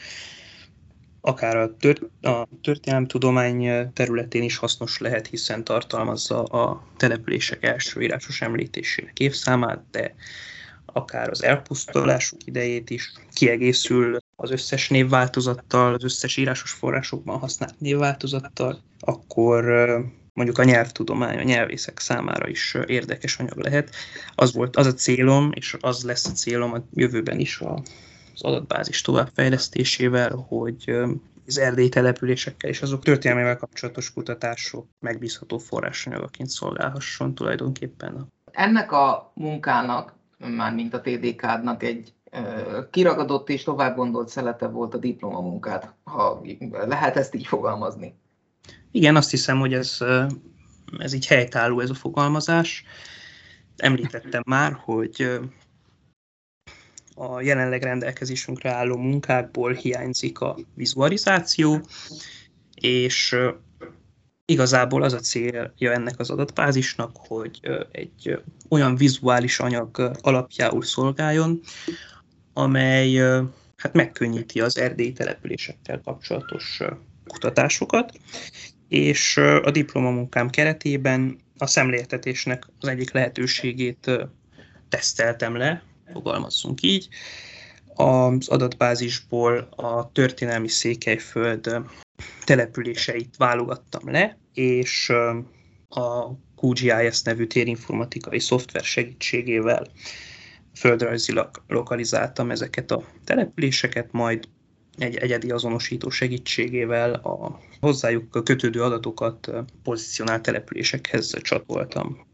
akár 1.21 1.57
a, 1.57 1.77
tört, 1.77 2.03
a 2.23 2.49
történelemtudomány 2.63 3.93
területén 3.93 4.43
is 4.43 4.57
hasznos 4.57 4.99
lehet, 4.99 5.27
hiszen 5.27 5.65
tartalmazza 5.65 6.43
a 6.43 6.87
települések 6.97 7.65
első 7.65 8.03
írásos 8.03 8.41
említésének 8.41 9.19
évszámát, 9.19 9.85
de 9.91 10.15
akár 10.87 11.31
az 11.31 11.43
elpusztulásuk 11.43 12.47
idejét 12.47 12.91
is 12.91 13.13
kiegészül 13.33 14.19
az 14.37 14.51
összes 14.51 14.89
névváltozattal, 14.89 15.95
az 15.95 16.05
összes 16.05 16.37
írásos 16.37 16.71
forrásokban 16.71 17.39
használt 17.39 17.81
névváltozattal, 17.81 18.79
akkor 18.99 19.65
mondjuk 20.33 20.59
a 20.59 20.65
nyelvtudomány, 20.65 21.39
a 21.39 21.43
nyelvészek 21.43 21.99
számára 21.99 22.49
is 22.49 22.77
érdekes 22.87 23.39
anyag 23.39 23.59
lehet. 23.59 23.95
Az 24.35 24.55
volt 24.55 24.77
az 24.77 24.87
a 24.87 24.95
célom, 24.95 25.51
és 25.55 25.77
az 25.81 26.03
lesz 26.03 26.27
a 26.27 26.33
célom 26.33 26.73
a 26.73 26.83
jövőben 26.93 27.39
is 27.39 27.61
az 27.61 28.43
adatbázis 28.43 29.01
továbbfejlesztésével, 29.01 30.45
hogy 30.49 30.97
az 31.47 31.59
erdélyi 31.59 31.89
településekkel 31.89 32.71
és 32.71 32.83
azok 32.83 33.03
történelmével 33.03 33.57
kapcsolatos 33.57 34.13
kutatások 34.13 34.87
megbízható 35.01 35.59
forrásanyagaként 35.59 36.49
szolgálhasson 36.49 37.35
tulajdonképpen. 37.35 38.33
Ennek 38.51 38.93
a 38.93 39.33
munkának, 39.35 40.15
mint 40.75 40.95
a 40.95 41.01
TDK-nak 41.01 41.83
egy 41.83 42.13
kiragadott 42.91 43.49
és 43.49 43.63
tovább 43.63 43.97
gondolt 43.97 44.29
szelete 44.29 44.67
volt 44.67 44.95
a 44.95 44.99
diplomamunkát, 44.99 45.95
ha 46.05 46.43
lehet 46.71 47.17
ezt 47.17 47.35
így 47.35 47.47
fogalmazni. 47.47 48.15
Igen, 48.91 49.17
azt 49.17 49.31
hiszem, 49.31 49.59
hogy 49.59 49.73
ez, 49.73 49.99
ez 50.99 51.13
így 51.13 51.27
helytálló 51.27 51.81
ez 51.81 51.91
a 51.91 51.95
fogalmazás. 51.95 52.85
Említettem 53.77 54.43
már, 54.47 54.73
hogy 54.73 55.41
a 57.15 57.41
jelenleg 57.41 57.83
rendelkezésünkre 57.83 58.71
álló 58.71 58.97
munkákból 58.97 59.73
hiányzik 59.73 60.41
a 60.41 60.57
vizualizáció, 60.75 61.81
és 62.75 63.37
igazából 64.45 65.03
az 65.03 65.13
a 65.13 65.19
célja 65.19 65.73
ennek 65.79 66.19
az 66.19 66.31
adatbázisnak, 66.31 67.17
hogy 67.17 67.61
egy 67.91 68.43
olyan 68.69 68.97
vizuális 68.97 69.61
anyag 69.61 70.19
alapjául 70.21 70.83
szolgáljon, 70.83 71.61
amely 72.55 73.17
hát 73.77 73.93
megkönnyíti 73.93 74.61
az 74.61 74.79
erdélyi 74.79 75.13
településekkel 75.13 76.01
kapcsolatos 76.05 76.81
kutatásokat, 77.27 78.13
és 78.89 79.37
a 79.37 79.71
diplomamunkám 79.71 80.51
keretében 80.51 81.39
a 81.59 81.67
szemléltetésnek 81.67 82.67
az 82.81 82.89
egyik 82.89 83.13
lehetőségét 83.13 84.11
teszteltem 84.89 85.57
le, 85.57 85.83
fogalmazzunk 86.13 86.83
így. 86.83 87.09
Az 87.95 88.49
adatbázisból 88.49 89.69
a 89.77 90.13
történelmi 90.13 90.69
Székelyföld 90.69 91.71
településeit 92.45 93.37
válogattam 93.37 94.11
le, 94.11 94.39
és 94.55 95.13
a 95.89 96.31
QGIS 96.57 97.23
nevű 97.23 97.47
térinformatikai 97.47 98.39
szoftver 98.39 98.85
segítségével 98.85 99.87
földrajzilag 100.75 101.63
lokalizáltam 101.69 102.51
ezeket 102.51 102.91
a 102.91 103.05
településeket, 103.25 104.13
majd 104.13 104.49
egy 104.99 105.17
egyedi 105.17 105.51
azonosító 105.51 106.11
segítségével 106.11 107.15
a 107.15 107.61
hozzájuk 107.81 108.45
kötődő 108.45 108.83
adatokat 108.83 109.51
pozícionált 109.83 110.43
településekhez 110.43 111.35
csatoltam. 111.43 112.27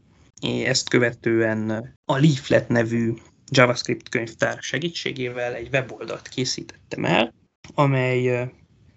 Ezt 0.65 0.89
követően 0.89 1.69
a 2.05 2.17
Leaflet 2.17 2.69
nevű 2.69 3.13
JavaScript 3.51 4.09
könyvtár 4.09 4.57
segítségével 4.61 5.53
egy 5.53 5.67
weboldalt 5.71 6.27
készítettem 6.27 7.05
el, 7.05 7.33
amely 7.73 8.49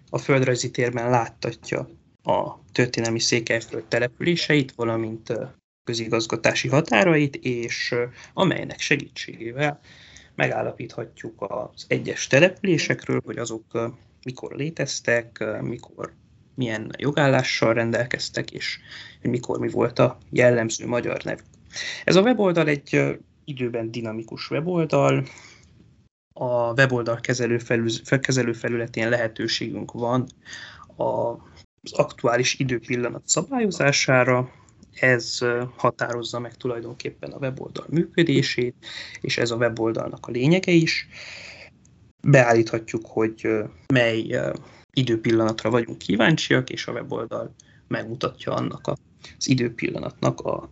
a 0.09 0.17
földrajzi 0.17 0.71
térben 0.71 1.09
láttatja 1.09 1.89
a 2.23 2.63
történelmi 2.71 3.19
Székelyföld 3.19 3.83
településeit, 3.83 4.71
valamint 4.75 5.33
közigazgatási 5.85 6.67
határait, 6.67 7.35
és 7.35 7.95
amelynek 8.33 8.79
segítségével 8.79 9.79
megállapíthatjuk 10.35 11.45
az 11.47 11.85
egyes 11.87 12.27
településekről, 12.27 13.21
hogy 13.25 13.37
azok 13.37 13.93
mikor 14.23 14.55
léteztek, 14.55 15.43
mikor 15.61 16.13
milyen 16.55 16.91
jogállással 16.97 17.73
rendelkeztek, 17.73 18.51
és 18.51 18.79
mikor 19.21 19.59
mi 19.59 19.69
volt 19.69 19.99
a 19.99 20.17
jellemző 20.29 20.87
magyar 20.87 21.23
nevük. 21.23 21.45
Ez 22.03 22.15
a 22.15 22.21
weboldal 22.21 22.67
egy 22.67 23.17
időben 23.45 23.91
dinamikus 23.91 24.49
weboldal, 24.49 25.23
a 26.33 26.73
weboldal 26.73 27.19
kezelő 28.19 28.53
felületén 28.53 29.09
lehetőségünk 29.09 29.91
van 29.91 30.27
az 30.95 31.91
aktuális 31.91 32.59
időpillanat 32.59 33.27
szabályozására, 33.27 34.51
ez 34.99 35.39
határozza 35.75 36.39
meg 36.39 36.55
tulajdonképpen 36.55 37.31
a 37.31 37.37
weboldal 37.37 37.85
működését, 37.89 38.75
és 39.21 39.37
ez 39.37 39.51
a 39.51 39.55
weboldalnak 39.55 40.27
a 40.27 40.31
lényege 40.31 40.71
is. 40.71 41.07
Beállíthatjuk, 42.27 43.05
hogy 43.05 43.47
mely 43.93 44.39
időpillanatra 44.93 45.69
vagyunk 45.69 45.97
kíváncsiak, 45.97 46.69
és 46.69 46.87
a 46.87 46.91
weboldal 46.91 47.55
megmutatja 47.87 48.53
annak 48.53 48.87
az 48.87 49.49
időpillanatnak 49.49 50.39
a 50.39 50.69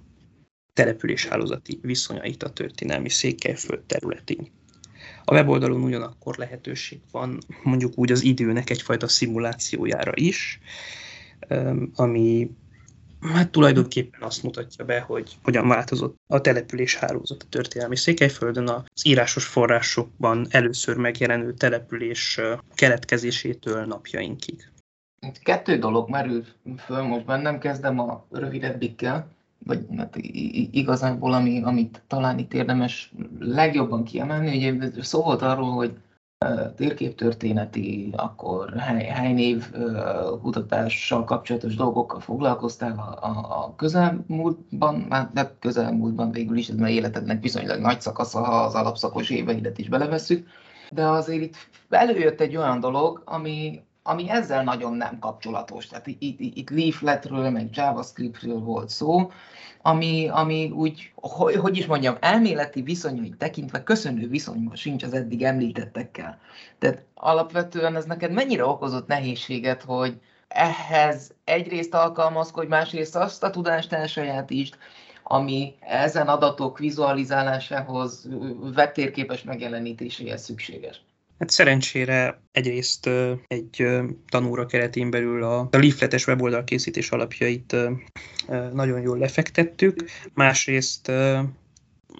településhálózati 0.74 1.80
viszonyait 1.82 2.44
a 2.44 2.50
történelmi 2.50 3.10
Székelyföld 3.10 3.82
területén. 3.82 4.52
A 5.24 5.34
weboldalon 5.34 5.84
ugyanakkor 5.84 6.38
lehetőség 6.38 7.00
van 7.12 7.38
mondjuk 7.64 7.94
úgy 7.96 8.12
az 8.12 8.24
időnek 8.24 8.70
egyfajta 8.70 9.08
szimulációjára 9.08 10.12
is, 10.16 10.60
ami 11.96 12.50
hát 13.32 13.50
tulajdonképpen 13.50 14.22
azt 14.22 14.44
mutatja 14.44 14.86
be, 14.86 15.00
hogy 15.00 15.38
hogyan 15.44 15.68
változott 15.68 16.16
a 16.28 16.42
település 16.42 16.96
hálózat 16.96 17.44
a 17.44 17.50
történelmi 17.50 17.96
Székelyföldön 17.96 18.70
az 18.70 19.08
írásos 19.08 19.46
forrásokban 19.46 20.48
először 20.50 20.98
megjelenő 20.98 21.54
település 21.54 22.40
keletkezésétől 22.74 23.86
napjainkig. 23.86 24.72
Kettő 25.44 25.78
dolog 25.78 26.10
merül 26.10 26.46
föl 26.78 27.02
most 27.02 27.26
bennem, 27.26 27.60
kezdem 27.60 28.00
a 28.00 28.26
rövidebbikkel, 28.32 29.28
vagy 29.66 29.86
hát 29.98 30.16
igazából, 30.72 31.34
ami, 31.34 31.62
amit 31.64 32.02
talán 32.08 32.40
itt 32.40 32.54
érdemes 32.54 33.14
legjobban 33.40 34.04
kiemelni, 34.04 34.70
ugye 34.70 35.02
szó 35.02 35.22
volt 35.24 35.42
arról, 35.42 35.72
hogy 35.72 35.94
térképtörténeti, 36.76 38.14
akkor 38.16 38.74
hely, 38.78 39.06
helynév 39.06 39.72
kutatással 40.42 41.24
kapcsolatos 41.24 41.76
dolgokkal 41.76 42.20
foglalkoztál 42.20 42.92
a, 42.98 43.26
a, 43.26 43.64
a 43.64 43.76
közelmúltban, 43.76 45.06
hát 45.10 45.34
de 45.34 45.56
közelmúltban 45.60 46.32
végül 46.32 46.58
is, 46.58 46.70
ez 46.70 46.76
már 46.76 46.92
életednek 46.92 47.42
viszonylag 47.42 47.80
nagy 47.80 48.02
szakasza, 48.02 48.44
ha 48.44 48.64
az 48.64 48.74
alapszakos 48.74 49.30
éveidet 49.30 49.78
is 49.78 49.90
belevesszük, 49.90 50.48
de 50.90 51.06
azért 51.08 51.42
itt 51.42 51.56
előjött 51.90 52.42
egy 52.42 52.56
olyan 52.56 52.80
dolog, 52.80 53.22
ami, 53.26 53.82
ami 54.04 54.30
ezzel 54.30 54.64
nagyon 54.64 54.94
nem 54.94 55.20
kapcsolatos. 55.20 55.88
Tehát 55.88 56.08
itt, 56.08 56.22
itt, 56.22 56.40
itt 56.40 56.70
leafletről, 56.70 57.50
meg 57.50 57.70
JavaScriptről 57.72 58.60
volt 58.60 58.90
szó, 58.90 59.32
ami, 59.82 60.28
ami 60.30 60.70
úgy, 60.70 61.12
hogy, 61.16 61.56
hogy 61.56 61.78
is 61.78 61.86
mondjam, 61.86 62.18
elméleti 62.20 62.82
viszonyait 62.82 63.38
tekintve 63.38 63.84
köszönő 63.84 64.28
viszonyban 64.28 64.76
sincs 64.76 65.04
az 65.04 65.14
eddig 65.14 65.44
említettekkel. 65.44 66.40
Tehát 66.80 67.04
alapvetően 67.14 67.96
ez 67.96 68.06
neked 68.06 68.32
mennyire 68.32 68.66
okozott 68.66 69.08
nehézséget, 69.08 69.82
hogy 69.82 70.20
ehhez 70.48 71.34
egyrészt 71.44 71.94
alkalmazkodj, 71.94 72.68
másrészt 72.68 73.16
azt 73.16 73.44
a 73.44 73.50
tudást 73.50 73.94
elsajátítsd, 73.94 74.78
ami 75.24 75.76
ezen 75.80 76.28
adatok 76.28 76.80
vizualizálásához, 76.80 78.30
vettérképes 78.74 79.44
megjelenítéséhez 79.44 80.44
szükséges. 80.44 81.02
Hát 81.44 81.52
szerencsére 81.52 82.42
egyrészt 82.52 83.10
egy 83.48 83.88
tanúra 84.30 84.66
keretén 84.66 85.10
belül 85.10 85.44
a, 85.44 85.60
a 85.60 85.78
leafletes 85.78 86.28
weboldal 86.28 86.64
készítés 86.64 87.10
alapjait 87.12 87.76
nagyon 88.74 89.02
jól 89.02 89.18
lefektettük, 89.18 90.06
másrészt 90.34 91.12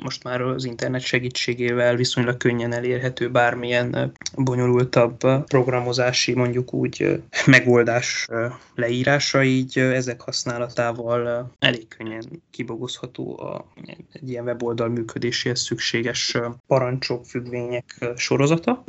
most 0.02 0.24
már 0.24 0.42
az 0.42 0.66
internet 0.66 1.02
segítségével 1.02 1.96
viszonylag 1.96 2.38
könnyen 2.38 2.74
elérhető 2.74 3.30
bármilyen 3.30 4.12
bonyolultabb 4.36 5.18
programozási, 5.46 6.34
mondjuk 6.34 6.74
úgy 6.74 7.22
megoldás 7.46 8.28
leírása, 8.76 9.44
így 9.44 9.80
ezek 9.80 10.22
használatával 10.22 11.52
elég 11.60 11.88
könnyen 11.88 12.42
kibogozható 12.52 13.40
a, 13.40 13.74
egy 14.12 14.30
ilyen 14.30 14.44
weboldal 14.44 14.88
működéséhez 14.88 15.62
szükséges 15.62 16.38
parancsok, 16.68 17.26
függvények 17.26 18.06
sorozata. 18.16 18.84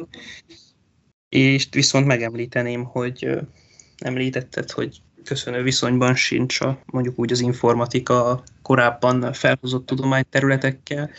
És 1.28 1.68
viszont 1.70 2.06
megemlíteném, 2.06 2.84
hogy 2.84 3.28
említetted, 3.98 4.70
hogy 4.70 5.00
köszönő 5.24 5.62
viszonyban 5.62 6.14
sincs 6.14 6.60
a, 6.60 6.78
mondjuk 6.87 7.18
úgy 7.18 7.32
az 7.32 7.40
informatika 7.40 8.42
korábban 8.62 9.32
felhozott 9.32 9.87
tudományterületekkel, 9.87 11.10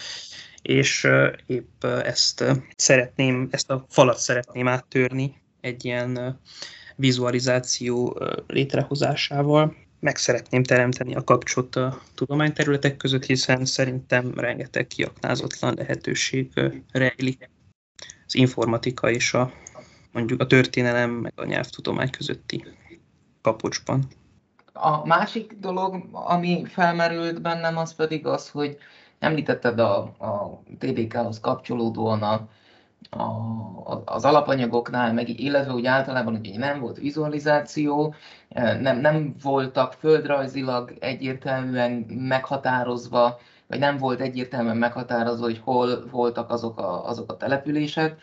és 0.61 1.07
épp 1.45 1.83
ezt 1.83 2.43
szeretném, 2.75 3.47
ezt 3.51 3.69
a 3.69 3.85
falat 3.89 4.17
szeretném 4.17 4.67
áttörni 4.67 5.41
egy 5.61 5.85
ilyen 5.85 6.39
vizualizáció 6.95 8.19
létrehozásával. 8.47 9.75
Meg 9.99 10.17
szeretném 10.17 10.63
teremteni 10.63 11.15
a 11.15 11.23
kapcsot 11.23 11.75
a 11.75 12.01
tudományterületek 12.15 12.97
között, 12.97 13.25
hiszen 13.25 13.65
szerintem 13.65 14.33
rengeteg 14.35 14.87
kiaknázatlan 14.87 15.73
lehetőség 15.77 16.49
rejlik 16.91 17.49
az 18.25 18.35
informatika 18.35 19.09
és 19.09 19.33
a 19.33 19.51
mondjuk 20.11 20.41
a 20.41 20.47
történelem 20.47 21.11
meg 21.11 21.33
a 21.35 21.45
nyelvtudomány 21.45 22.09
közötti 22.09 22.65
kapocsban. 23.45 24.07
A 24.73 25.05
másik 25.05 25.57
dolog, 25.59 26.03
ami 26.11 26.65
felmerült 26.65 27.41
bennem, 27.41 27.77
az 27.77 27.95
pedig 27.95 28.25
az, 28.25 28.49
hogy 28.49 28.77
említetted 29.19 29.79
a, 29.79 29.97
a 30.01 30.61
TDK-hoz 30.79 31.39
kapcsolódóan 31.39 32.21
a, 32.23 32.33
a, 33.09 34.01
az 34.05 34.25
alapanyagoknál, 34.25 35.13
meg 35.13 35.39
illetve 35.39 35.73
úgy 35.73 35.85
általában 35.85 36.35
hogy 36.35 36.57
nem 36.57 36.79
volt 36.79 36.97
vizualizáció, 36.97 38.15
nem, 38.79 38.97
nem 38.97 39.35
voltak 39.41 39.93
földrajzilag 39.93 40.93
egyértelműen 40.99 41.91
meghatározva, 42.07 43.39
vagy 43.67 43.79
nem 43.79 43.97
volt 43.97 44.21
egyértelműen 44.21 44.77
meghatározva, 44.77 45.45
hogy 45.45 45.61
hol 45.63 46.05
voltak 46.11 46.49
azok 46.49 46.79
a, 46.79 47.07
azok 47.07 47.31
a 47.31 47.37
települések 47.37 48.21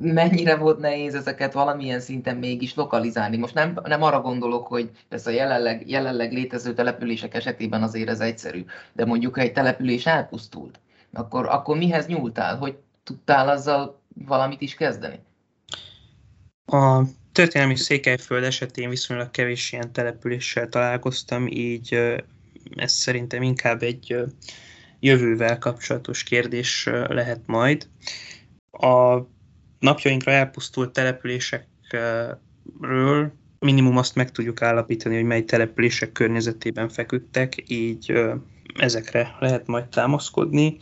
mennyire 0.00 0.56
volt 0.56 0.78
nehéz 0.78 1.14
ezeket 1.14 1.52
valamilyen 1.52 2.00
szinten 2.00 2.36
mégis 2.36 2.74
lokalizálni. 2.74 3.36
Most 3.36 3.54
nem, 3.54 3.80
nem 3.84 4.02
arra 4.02 4.20
gondolok, 4.20 4.66
hogy 4.66 4.90
ez 5.08 5.26
a 5.26 5.30
jelenleg, 5.30 5.90
jelenleg 5.90 6.32
létező 6.32 6.74
települések 6.74 7.34
esetében 7.34 7.82
azért 7.82 8.08
ez 8.08 8.20
egyszerű, 8.20 8.64
de 8.92 9.04
mondjuk, 9.04 9.34
ha 9.34 9.40
egy 9.40 9.52
település 9.52 10.06
elpusztult, 10.06 10.80
akkor, 11.12 11.46
akkor 11.46 11.76
mihez 11.76 12.06
nyúltál? 12.06 12.56
Hogy 12.56 12.76
tudtál 13.02 13.48
azzal 13.48 14.00
valamit 14.26 14.60
is 14.60 14.74
kezdeni? 14.74 15.18
A 16.66 17.02
történelmi 17.32 17.76
Székelyföld 17.76 18.44
esetén 18.44 18.88
viszonylag 18.88 19.30
kevés 19.30 19.72
ilyen 19.72 19.92
településsel 19.92 20.68
találkoztam, 20.68 21.46
így 21.46 22.14
ez 22.74 22.92
szerintem 22.92 23.42
inkább 23.42 23.82
egy 23.82 24.16
jövővel 25.00 25.58
kapcsolatos 25.58 26.22
kérdés 26.22 26.88
lehet 27.08 27.40
majd. 27.46 27.88
A 28.70 29.20
napjainkra 29.78 30.32
elpusztult 30.32 30.92
településekről 30.92 33.32
minimum 33.58 33.96
azt 33.96 34.14
meg 34.14 34.30
tudjuk 34.30 34.62
állapítani, 34.62 35.14
hogy 35.14 35.24
mely 35.24 35.44
települések 35.44 36.12
környezetében 36.12 36.88
feküdtek, 36.88 37.62
így 37.66 38.12
ezekre 38.76 39.36
lehet 39.40 39.66
majd 39.66 39.88
támaszkodni. 39.88 40.76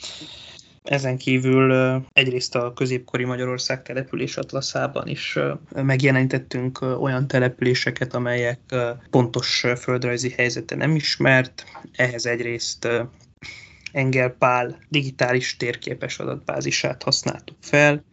Ezen 0.82 1.18
kívül 1.18 1.72
egyrészt 2.12 2.54
a 2.54 2.72
középkori 2.72 3.24
Magyarország 3.24 3.82
település 3.82 4.36
atlaszában 4.36 5.08
is 5.08 5.38
megjelenítettünk 5.74 6.80
olyan 6.80 7.26
településeket, 7.26 8.14
amelyek 8.14 8.60
pontos 9.10 9.64
földrajzi 9.78 10.30
helyzete 10.30 10.76
nem 10.76 10.94
ismert. 10.94 11.64
Ehhez 11.92 12.26
egyrészt 12.26 12.88
Engel 13.92 14.30
Pál 14.30 14.78
digitális 14.88 15.56
térképes 15.56 16.18
adatbázisát 16.18 17.02
használtuk 17.02 17.56
fel, 17.60 18.04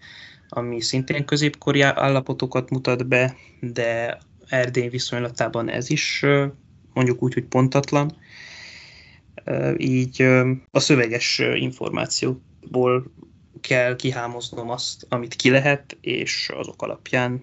ami 0.54 0.82
szintén 0.82 1.26
középkori 1.26 1.82
állapotokat 1.82 2.70
mutat 2.70 3.08
be, 3.08 3.36
de 3.60 4.18
Erdély 4.48 4.88
viszonylatában 4.88 5.70
ez 5.70 5.90
is 5.90 6.26
mondjuk 6.94 7.24
úgy, 7.24 7.34
hogy 7.34 7.46
pontatlan. 7.46 8.18
Így 9.78 10.22
a 10.72 10.80
szöveges 10.80 11.40
információból 11.40 13.12
kell 13.62 13.96
kihámoznom 13.96 14.70
azt, 14.70 15.06
amit 15.10 15.36
ki 15.36 15.50
lehet, 15.50 15.98
és 16.02 16.52
azok 16.54 16.82
alapján 16.82 17.42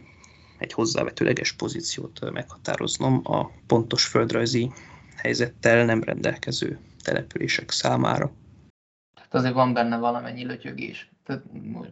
egy 0.59 0.73
hozzávetőleges 0.73 1.53
pozíciót 1.53 2.31
meghatároznom 2.33 3.21
a 3.25 3.51
pontos 3.67 4.05
földrajzi 4.05 4.71
helyzettel 5.17 5.85
nem 5.85 6.03
rendelkező 6.03 6.79
települések 7.03 7.71
számára. 7.71 8.33
Tehát 9.15 9.35
azért 9.35 9.55
van 9.55 9.73
benne 9.73 9.97
valamennyi 9.97 10.45
lötyögés 10.45 11.11
tehát 11.29 11.43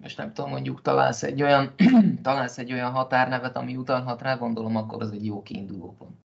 most 0.01 0.17
nem 0.17 0.33
tudom, 0.33 0.51
mondjuk 0.51 0.83
találsz 0.83 1.23
egy 1.23 1.43
olyan, 1.43 1.75
találsz 2.23 2.59
egy 2.59 2.73
olyan 2.73 2.91
határnevet, 2.91 3.57
ami 3.57 3.77
utalhat 3.77 4.23
rá, 4.23 4.35
gondolom, 4.35 4.77
akkor 4.77 5.03
az 5.03 5.13
egy 5.13 5.25
jó 5.25 5.43
kiinduló 5.43 5.95
pont. 5.99 6.17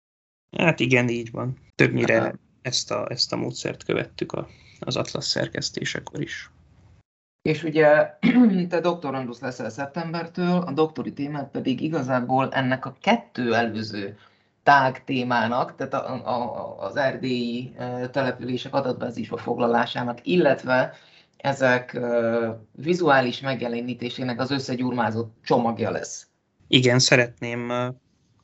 Hát 0.58 0.80
igen, 0.80 1.10
így 1.10 1.32
van. 1.32 1.58
Többnyire 1.76 2.21
hát, 2.21 2.39
ezt 2.62 2.91
a, 2.91 3.06
ezt 3.10 3.34
a 3.34 3.36
módszert 3.36 3.84
követtük 3.84 4.32
a, 4.32 4.47
az 4.80 4.95
Atlas 4.95 5.26
szerkesztésekor 5.26 6.21
is. 6.21 6.52
És 7.41 7.63
ugye 7.63 8.17
te 8.69 8.80
doktorandusz 8.80 9.39
leszel 9.39 9.69
szeptembertől, 9.69 10.62
a 10.62 10.71
doktori 10.71 11.13
témát 11.13 11.52
pedig 11.52 11.82
igazából 11.82 12.52
ennek 12.52 12.86
a 12.86 12.95
kettő 13.02 13.56
előző 13.56 14.17
tág 14.63 15.04
témának, 15.04 15.76
tehát 15.76 15.93
a, 15.93 16.28
a, 16.28 16.80
az 16.80 16.95
erdélyi 16.95 17.76
települések 18.12 18.74
adatbázisba 18.74 19.38
foglalásának, 19.38 20.19
illetve 20.24 20.93
ezek 21.41 21.99
vizuális 22.71 23.39
megjelenítésének 23.39 24.39
az 24.39 24.51
összegyurmázott 24.51 25.36
csomagja 25.43 25.91
lesz. 25.91 26.27
Igen, 26.67 26.99
szeretném 26.99 27.71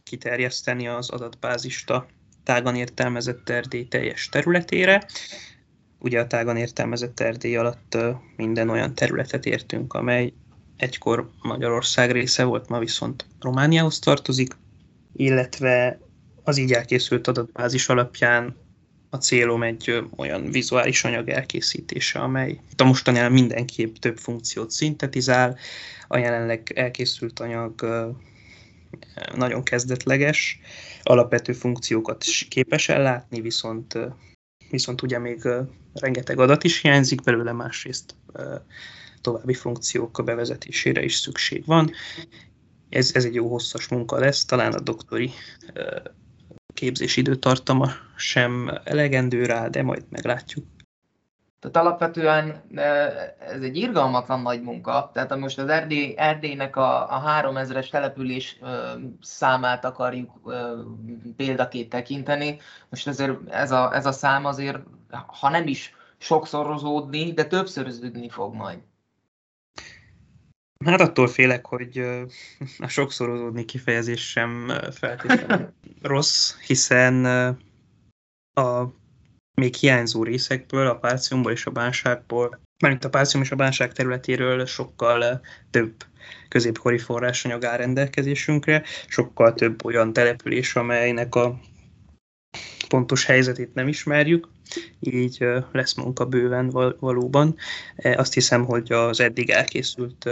kiterjeszteni 0.03 0.87
az 0.87 1.09
adatbázist 1.09 1.89
a 1.89 2.05
tágan 2.43 2.75
értelmezett 2.75 3.49
erdély 3.49 3.87
teljes 3.87 4.29
területére. 4.29 5.05
Ugye 5.99 6.19
a 6.19 6.27
tágan 6.27 6.57
értelmezett 6.57 7.19
erdély 7.19 7.57
alatt 7.57 7.97
minden 8.35 8.69
olyan 8.69 8.95
területet 8.95 9.45
értünk, 9.45 9.93
amely 9.93 10.33
egykor 10.77 11.29
Magyarország 11.41 12.11
része 12.11 12.43
volt, 12.43 12.69
ma 12.69 12.79
viszont 12.79 13.25
Romániához 13.39 13.99
tartozik, 13.99 14.57
illetve 15.13 15.99
az 16.43 16.57
így 16.57 16.71
elkészült 16.71 17.27
adatbázis 17.27 17.89
alapján 17.89 18.55
a 19.17 19.19
célom 19.19 19.63
egy 19.63 20.03
olyan 20.15 20.51
vizuális 20.51 21.03
anyag 21.03 21.29
elkészítése, 21.29 22.19
amely 22.19 22.59
a 22.77 22.83
mostanában 22.83 23.31
mindenképp 23.31 23.95
több 23.95 24.17
funkciót 24.17 24.71
szintetizál, 24.71 25.57
a 26.07 26.17
jelenleg 26.17 26.71
elkészült 26.75 27.39
anyag 27.39 27.85
nagyon 29.35 29.63
kezdetleges, 29.63 30.59
alapvető 31.03 31.53
funkciókat 31.53 32.23
is 32.23 32.47
képes 32.49 32.89
ellátni, 32.89 33.41
viszont, 33.41 33.97
viszont 34.69 35.01
ugye 35.01 35.19
még 35.19 35.47
rengeteg 35.93 36.39
adat 36.39 36.63
is 36.63 36.81
hiányzik 36.81 37.21
belőle, 37.21 37.51
másrészt 37.51 38.15
további 39.21 39.53
funkciók 39.53 40.21
bevezetésére 40.25 41.03
is 41.03 41.15
szükség 41.15 41.65
van. 41.65 41.91
Ez, 42.89 43.11
ez 43.13 43.25
egy 43.25 43.33
jó 43.33 43.47
hosszas 43.49 43.87
munka 43.87 44.19
lesz, 44.19 44.45
talán 44.45 44.73
a 44.73 44.79
doktori 44.79 45.31
képzési 46.77 47.19
időtartama 47.19 47.87
sem 48.15 48.79
elegendő 48.83 49.45
rá, 49.45 49.67
de 49.67 49.83
majd 49.83 50.03
meglátjuk. 50.09 50.65
Tehát 51.59 51.77
alapvetően 51.87 52.63
e, 52.75 52.81
ez 53.39 53.61
egy 53.61 53.77
irgalmatlan 53.77 54.41
nagy 54.41 54.61
munka. 54.61 55.11
Tehát 55.13 55.37
most 55.37 55.59
az 55.59 55.69
Erdély, 55.69 56.13
Erdélynek 56.17 56.75
a, 56.75 57.15
a 57.15 57.41
3000-es 57.41 57.89
település 57.89 58.59
számát 59.21 59.85
akarjuk 59.85 60.31
példaként 61.35 61.89
tekinteni. 61.89 62.59
Most 62.89 63.07
ezért 63.07 63.49
ez 63.49 63.71
a, 63.71 63.95
ez 63.95 64.05
a 64.05 64.11
szám 64.11 64.45
azért, 64.45 64.79
ha 65.39 65.49
nem 65.49 65.67
is 65.67 65.95
sokszorozódni, 66.17 67.33
de 67.33 67.45
többszöröződni 67.45 68.29
fog 68.29 68.53
majd. 68.53 68.79
Hát 70.85 71.01
attól 71.01 71.27
félek, 71.27 71.65
hogy 71.65 71.97
a 72.77 72.87
sokszorozódni 72.87 73.65
kifejezés 73.65 74.29
sem 74.29 74.71
feltétlenül 74.91 75.73
rossz, 76.01 76.55
hiszen 76.65 77.25
a 78.53 78.93
még 79.61 79.75
hiányzó 79.75 80.23
részekből, 80.23 80.87
a 80.87 80.95
párciumból 80.95 81.51
és 81.51 81.65
a 81.65 81.71
bánságból, 81.71 82.59
mert 82.83 83.05
a 83.05 83.09
párcium 83.09 83.43
és 83.43 83.51
a 83.51 83.55
bánság 83.55 83.93
területéről 83.93 84.65
sokkal 84.65 85.41
több 85.71 85.93
középkori 86.47 86.97
forrásanyag 86.97 87.63
áll 87.63 87.77
rendelkezésünkre, 87.77 88.83
sokkal 89.07 89.53
több 89.53 89.85
olyan 89.85 90.13
település, 90.13 90.75
amelynek 90.75 91.35
a 91.35 91.59
pontos 92.87 93.25
helyzetét 93.25 93.73
nem 93.73 93.87
ismerjük, 93.87 94.49
így 94.99 95.45
lesz 95.71 95.93
munka 95.93 96.25
bőven 96.25 96.69
valóban. 96.99 97.55
Azt 97.95 98.33
hiszem, 98.33 98.65
hogy 98.65 98.91
az 98.91 99.19
eddig 99.19 99.49
elkészült 99.49 100.29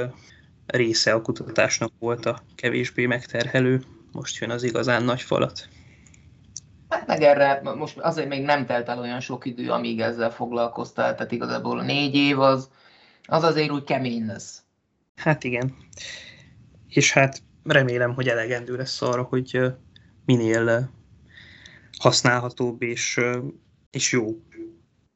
része 0.66 1.14
a 1.14 1.22
kutatásnak 1.22 1.92
volt 2.00 2.26
a 2.26 2.40
kevésbé 2.56 3.06
megterhelő, 3.06 3.84
most 4.12 4.40
jön 4.40 4.50
az 4.50 4.64
igazán 4.64 5.04
nagy 5.04 5.22
falat. 5.22 5.68
Hát 6.90 7.08
meg 7.08 7.22
erre 7.22 7.62
most 7.76 7.98
azért 7.98 8.28
még 8.28 8.44
nem 8.44 8.66
telt 8.66 8.90
el 8.90 9.00
olyan 9.00 9.20
sok 9.20 9.46
idő, 9.46 9.70
amíg 9.72 10.00
ezzel 10.00 10.32
foglalkoztál, 10.32 11.16
tehát 11.16 11.32
igazából 11.32 11.80
a 11.80 11.84
négy 11.84 12.16
év 12.16 12.40
az, 12.40 12.70
az 13.24 13.44
azért 13.44 13.72
úgy 13.72 13.84
kemény 13.84 14.26
lesz. 14.26 14.64
Hát 15.16 15.44
igen. 15.44 15.76
És 16.88 17.14
hát 17.14 17.42
remélem, 17.64 18.14
hogy 18.14 18.28
elegendő 18.28 18.76
lesz 18.76 19.02
arra, 19.02 19.24
hogy 19.24 19.60
minél 20.26 20.90
használhatóbb 22.00 22.82
és, 22.82 23.20
és 23.92 24.12
jó 24.12 24.42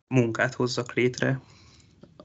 munkát 0.07 0.53
hozzak 0.53 0.93
létre 0.93 1.39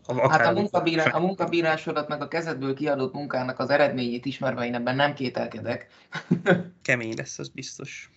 hát 0.07 0.47
a, 0.47 0.53
munkabírá, 0.53 1.05
a 1.05 1.21
munkabírásodat 1.21 2.09
meg 2.09 2.23
a 2.23 2.29
kezedből 2.29 2.75
kiadott 2.75 3.13
munkának 3.13 3.59
az 3.59 3.71
eredményét 3.71 4.27
ismerve 4.27 4.67
én 4.67 4.75
ebben 4.75 4.97
nem 4.97 5.15
kételkedek. 5.15 5.87
Kemény 6.83 7.15
lesz, 7.17 7.39
az 7.39 7.49
biztos. 7.49 8.11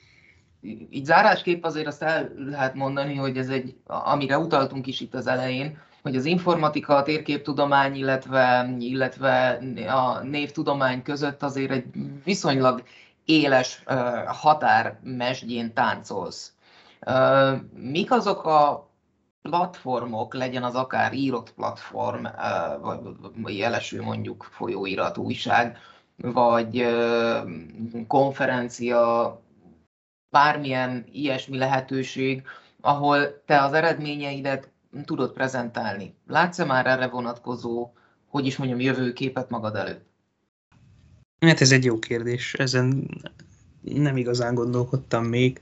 Így 0.89 1.05
zárásképp 1.05 1.63
azért 1.63 1.87
azt 1.87 2.03
el 2.03 2.31
lehet 2.37 2.73
mondani, 2.73 3.15
hogy 3.15 3.37
ez 3.37 3.49
egy, 3.49 3.75
amire 3.85 4.37
utaltunk 4.37 4.87
is 4.87 4.99
itt 4.99 5.13
az 5.13 5.27
elején, 5.27 5.77
hogy 6.01 6.15
az 6.15 6.25
informatika, 6.25 6.95
a 6.95 7.03
térképtudomány, 7.03 7.95
illetve, 7.95 8.73
illetve 8.79 9.59
a 9.87 10.23
névtudomány 10.23 11.03
között 11.03 11.43
azért 11.43 11.71
egy 11.71 11.85
viszonylag 12.23 12.83
éles 13.25 13.83
határmesdjén 14.25 15.73
táncolsz. 15.73 16.53
Mik 17.75 18.11
azok 18.11 18.45
a 18.45 18.86
platformok, 19.41 20.33
legyen 20.33 20.63
az 20.63 20.75
akár 20.75 21.13
írott 21.13 21.53
platform, 21.53 22.25
vagy 23.35 23.57
jelesül 23.57 24.03
mondjuk 24.03 24.47
folyóirat, 24.51 25.17
újság, 25.17 25.77
vagy 26.15 26.87
konferencia, 28.07 29.41
bármilyen 30.29 31.05
ilyesmi 31.11 31.57
lehetőség, 31.57 32.43
ahol 32.81 33.43
te 33.45 33.63
az 33.63 33.73
eredményeidet 33.73 34.69
tudod 35.05 35.31
prezentálni. 35.31 36.15
Látsz-e 36.27 36.65
már 36.65 36.87
erre 36.87 37.07
vonatkozó, 37.07 37.91
hogy 38.27 38.45
is 38.45 38.57
mondjam, 38.57 38.79
jövőképet 38.79 39.49
magad 39.49 39.75
előtt? 39.75 40.05
Hát 41.39 41.61
ez 41.61 41.71
egy 41.71 41.83
jó 41.83 41.99
kérdés, 41.99 42.53
ezen 42.53 43.09
nem 43.81 44.17
igazán 44.17 44.53
gondolkodtam 44.53 45.25
még. 45.25 45.61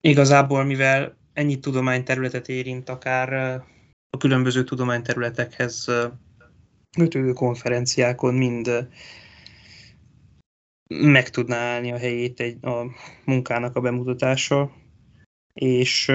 Igazából, 0.00 0.64
mivel 0.64 1.16
ennyi 1.38 1.58
tudományterületet 1.58 2.48
érint, 2.48 2.88
akár 2.88 3.32
a 4.10 4.16
különböző 4.18 4.64
tudományterületekhez 4.64 5.90
kötődő 6.96 7.32
konferenciákon 7.32 8.34
mind 8.34 8.88
meg 10.94 11.30
tudná 11.30 11.56
állni 11.56 11.92
a 11.92 11.96
helyét 11.96 12.40
egy, 12.40 12.64
a 12.64 12.84
munkának 13.24 13.76
a 13.76 13.80
bemutatása, 13.80 14.70
és 15.52 16.12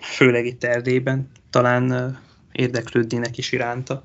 főleg 0.00 0.46
itt 0.46 0.64
Erdélyben 0.64 1.30
talán 1.50 2.18
érdeklődnének 2.52 3.38
is 3.38 3.52
iránta. 3.52 4.02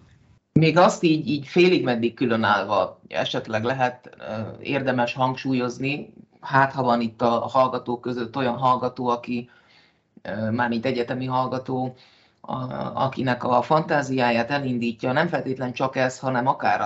Még 0.59 0.77
azt 0.77 1.03
így, 1.03 1.27
így 1.27 1.47
félig 1.47 1.83
meddig 1.83 2.13
különállva 2.13 3.01
esetleg 3.07 3.63
lehet 3.63 4.17
érdemes 4.61 5.13
hangsúlyozni, 5.13 6.13
hát 6.39 6.73
ha 6.73 6.83
van 6.83 7.01
itt 7.01 7.21
a 7.21 7.29
hallgatók 7.29 8.01
között 8.01 8.35
olyan 8.35 8.57
hallgató, 8.57 9.07
aki 9.07 9.49
mármint 10.51 10.85
egyetemi 10.85 11.25
hallgató, 11.25 11.95
akinek 12.93 13.43
a 13.43 13.61
fantáziáját 13.61 14.51
elindítja, 14.51 15.11
nem 15.11 15.27
feltétlen 15.27 15.73
csak 15.73 15.95
ez, 15.95 16.19
hanem 16.19 16.47
akár 16.47 16.81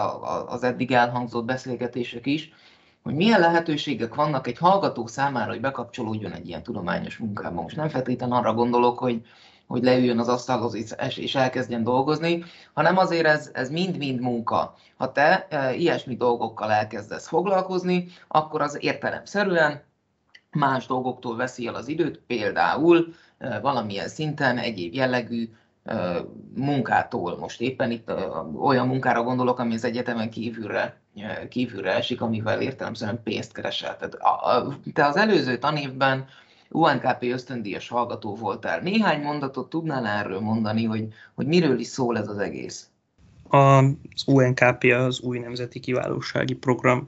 az 0.48 0.64
eddig 0.64 0.92
elhangzott 0.92 1.46
beszélgetések 1.46 2.26
is, 2.26 2.54
hogy 3.04 3.14
milyen 3.16 3.40
lehetőségek 3.40 4.16
vannak 4.16 4.48
egy 4.48 4.58
hallgató 4.58 5.08
számára, 5.08 5.52
hogy 5.52 5.62
bekapcsolódjon 5.62 6.32
egy 6.32 6.48
ilyen 6.48 6.64
tudományos 6.64 7.18
munkába. 7.18 7.62
Most 7.62 7.76
nem 7.76 7.90
feltétlenül 7.90 8.36
arra 8.36 8.54
gondolok, 8.54 9.00
hogy, 9.00 9.22
hogy 9.68 9.84
leüljön 9.84 10.20
az 10.20 10.28
asztalhoz 10.28 10.76
és 11.16 11.36
elkezdjen 11.36 11.84
dolgozni, 11.84 12.44
hanem 12.74 12.98
azért 12.98 13.26
ez, 13.26 13.50
ez 13.54 13.70
mind-mind 13.70 14.20
munka. 14.20 14.76
Ha 14.98 15.12
te 15.12 15.48
e, 15.50 15.74
ilyesmi 15.74 16.16
dolgokkal 16.16 16.72
elkezdesz 16.72 17.28
foglalkozni, 17.28 18.08
akkor 18.28 18.62
az 18.62 18.78
értelemszerűen 18.84 19.82
más 20.52 20.86
dolgoktól 20.86 21.36
veszi 21.36 21.68
el 21.68 21.76
az 21.76 21.88
időt, 21.88 22.22
például 22.28 23.14
valamilyen 23.62 24.08
szinten 24.08 24.58
egyéb 24.58 24.94
jellegű 24.94 25.50
munkától. 26.56 27.38
Most 27.38 27.62
éppen 27.62 27.92
itt 27.92 28.12
olyan 28.62 28.88
munkára 28.88 29.24
gondolok, 29.24 29.60
ami 29.60 29.74
az 29.74 29.84
egyetemen 29.84 30.30
kívülre, 30.30 31.00
kívülre 31.50 31.96
esik, 31.96 32.22
amivel 32.22 32.62
értelemszerűen 32.62 33.24
pénzt 33.24 33.54
keresel. 33.54 33.98
Tehát 33.98 34.18
te 34.94 35.06
az 35.06 35.16
előző 35.16 35.58
tanévben 35.58 36.26
UNKP 36.70 37.24
ösztöndíjas 37.24 37.88
hallgató 37.88 38.36
voltál. 38.36 38.80
Néhány 38.80 39.22
mondatot 39.22 39.70
tudnál 39.70 40.06
erről 40.06 40.40
mondani, 40.40 40.84
hogy, 40.84 41.08
hogy 41.36 41.48
miről 41.48 41.80
is 41.80 41.88
szól 41.88 42.18
ez 42.18 42.28
az 42.28 42.38
egész? 42.38 42.90
Az 43.50 44.24
UNKP 44.26 44.84
az 44.84 45.20
új 45.20 45.40
nemzeti 45.40 45.80
kiválósági 45.80 46.54
program 46.54 47.06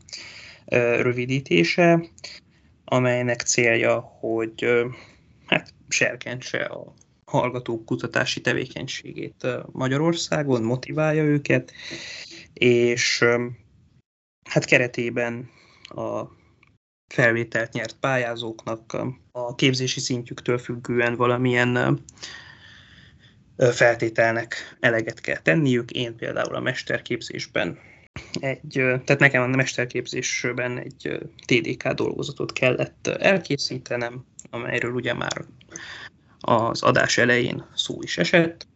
rövidítése, 1.02 2.04
amelynek 2.94 3.42
célja, 3.42 4.00
hogy 4.00 4.68
hát 5.46 5.74
serkentse 5.88 6.58
a 6.58 6.94
hallgatók 7.26 7.86
kutatási 7.86 8.42
tevékenységét 8.42 9.48
Magyarországon, 9.72 10.64
motiválja 10.64 11.24
őket, 11.24 11.72
és 12.54 13.24
hát 14.50 14.66
keretében 14.66 15.50
a 15.84 16.24
felvételt 17.14 17.74
nyert 17.74 17.96
pályázóknak 18.00 18.98
a 19.32 19.56
képzési 19.56 20.00
szintjüktől 20.00 20.58
függően 20.58 21.16
valamilyen 21.16 22.04
feltételnek 23.58 24.78
eleget 24.80 25.22
kell 25.22 25.38
tenniük. 25.38 25.92
Én 25.92 26.16
például 26.16 26.56
a 26.56 26.60
mesterképzésben 26.60 27.80
egy, 28.40 28.70
tehát 28.74 29.20
nekem 29.20 29.42
a 29.42 29.48
mesterképzésben 29.48 30.78
egy 30.78 31.20
TDK 31.46 31.88
dolgozatot 31.88 32.54
kellett 32.54 33.08
elkészítenem, 33.08 34.26
amelyről 34.50 34.94
ugye 34.94 35.14
már 35.14 35.46
az 36.40 36.84
adás 36.84 37.18
elején 37.18 37.66
szó 37.76 38.02
is 38.02 38.18
esett, 38.18 38.68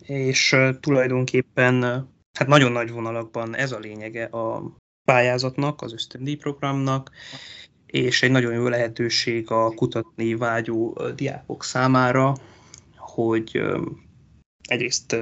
és 0.00 0.56
tulajdonképpen 0.80 1.82
hát 2.38 2.48
nagyon 2.48 2.72
nagy 2.72 2.90
vonalakban 2.90 3.56
ez 3.56 3.72
a 3.72 3.78
lényege 3.78 4.24
a 4.24 4.76
pályázatnak, 5.04 5.82
az 5.82 5.92
ösztöndíj 5.92 6.34
programnak, 6.34 7.10
és 7.86 8.22
egy 8.22 8.30
nagyon 8.30 8.54
jó 8.54 8.68
lehetőség 8.68 9.50
a 9.50 9.70
kutatni 9.70 10.34
vágyó 10.34 10.98
diákok 11.14 11.64
számára, 11.64 12.36
hogy 12.96 13.62
egyrészt 14.68 15.16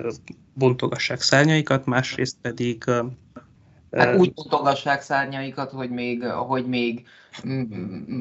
bontogassák 0.54 1.20
szárnyaikat, 1.20 1.86
másrészt 1.86 2.36
pedig 2.42 2.84
Hát 3.90 4.16
úgy 4.16 4.32
bontogassák 4.32 5.02
szárnyaikat, 5.02 5.70
hogy 5.70 5.90
még, 5.90 6.24
hogy 6.24 6.66
még 6.66 7.06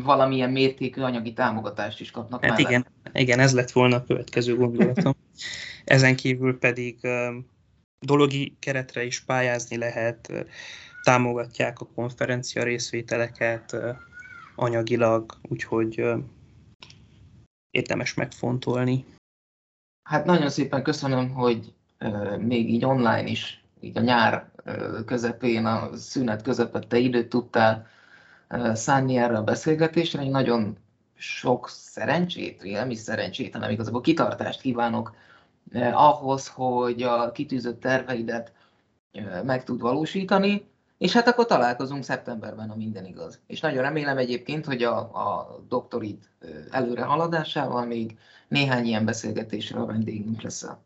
valamilyen 0.03 0.49
mértékű 0.49 1.01
anyagi 1.01 1.33
támogatást 1.33 1.99
is 1.99 2.11
kapnak 2.11 2.45
hát 2.45 2.59
igen, 2.59 2.85
igen, 3.13 3.39
ez 3.39 3.53
lett 3.53 3.71
volna 3.71 3.95
a 3.95 4.03
következő 4.03 4.55
gondolatom. 4.55 5.13
Ezen 5.83 6.15
kívül 6.15 6.57
pedig 6.59 7.07
dologi 7.99 8.55
keretre 8.59 9.03
is 9.03 9.19
pályázni 9.19 9.77
lehet, 9.77 10.45
támogatják 11.03 11.79
a 11.79 11.87
konferencia 11.95 12.63
részvételeket 12.63 13.77
anyagilag, 14.55 15.39
úgyhogy 15.41 16.03
érdemes 17.69 18.13
megfontolni. 18.13 19.05
Hát 20.09 20.25
nagyon 20.25 20.49
szépen 20.49 20.83
köszönöm, 20.83 21.29
hogy 21.29 21.73
még 22.39 22.69
így 22.69 22.85
online 22.85 23.27
is, 23.27 23.63
így 23.79 23.97
a 23.97 24.01
nyár 24.01 24.51
közepén, 25.05 25.65
a 25.65 25.95
szünet 25.95 26.41
közepette 26.41 26.97
időt 26.97 27.29
tudtál 27.29 27.87
szánni 28.73 29.17
erre 29.17 29.37
a 29.37 29.43
beszélgetésre. 29.43 30.23
Én 30.23 30.31
nagyon 30.31 30.77
sok 31.15 31.69
szerencsét, 31.69 32.63
nem 32.63 32.89
is 32.89 32.99
szerencsét, 32.99 33.53
hanem 33.53 33.69
igazából 33.69 34.01
kitartást 34.01 34.61
kívánok 34.61 35.15
ahhoz, 35.93 36.47
hogy 36.47 37.01
a 37.01 37.31
kitűzött 37.31 37.79
terveidet 37.79 38.51
meg 39.43 39.63
tud 39.63 39.79
valósítani, 39.79 40.71
és 40.97 41.13
hát 41.13 41.27
akkor 41.27 41.45
találkozunk 41.45 42.03
szeptemberben, 42.03 42.69
a 42.69 42.75
minden 42.75 43.05
igaz. 43.05 43.39
És 43.47 43.59
nagyon 43.59 43.81
remélem 43.81 44.17
egyébként, 44.17 44.65
hogy 44.65 44.83
a, 44.83 44.97
a 44.97 45.59
doktorid 45.67 46.17
előre 46.71 47.03
haladásával 47.03 47.85
még 47.85 48.17
néhány 48.47 48.85
ilyen 48.85 49.05
beszélgetésre 49.05 49.79
a 49.79 49.85
vendégünk 49.85 50.41
leszel. 50.41 50.81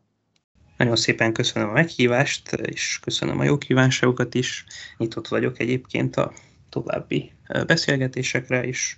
Nagyon 0.78 0.96
szépen 0.96 1.32
köszönöm 1.32 1.68
a 1.68 1.72
meghívást, 1.72 2.52
és 2.52 2.98
köszönöm 3.02 3.38
a 3.38 3.44
jó 3.44 3.58
kívánságokat 3.58 4.34
is. 4.34 4.64
Nyitott 4.96 5.28
vagyok 5.28 5.58
egyébként 5.58 6.16
a 6.16 6.32
további 6.68 7.32
beszélgetésekre, 7.66 8.64
és 8.64 8.96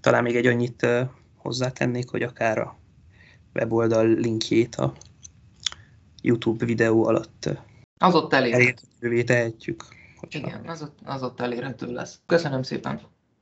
talán 0.00 0.22
még 0.22 0.36
egy 0.36 0.46
annyit 0.46 0.86
hozzátennék, 1.36 2.08
hogy 2.08 2.22
akár 2.22 2.58
a 2.58 2.78
weboldal 3.54 4.06
linkjét 4.06 4.74
a 4.74 4.94
YouTube 6.22 6.64
videó 6.64 7.06
alatt 7.06 7.48
az 7.98 8.14
ott 8.14 8.32
elérhető. 8.32 9.22
tehetjük. 9.22 9.84
Igen, 10.28 10.68
az 10.68 10.82
ott, 10.82 10.98
az 11.04 11.22
ott 11.22 11.40
elérhető 11.40 11.92
lesz. 11.92 12.20
Köszönöm 12.26 12.62
szépen. 12.62 13.00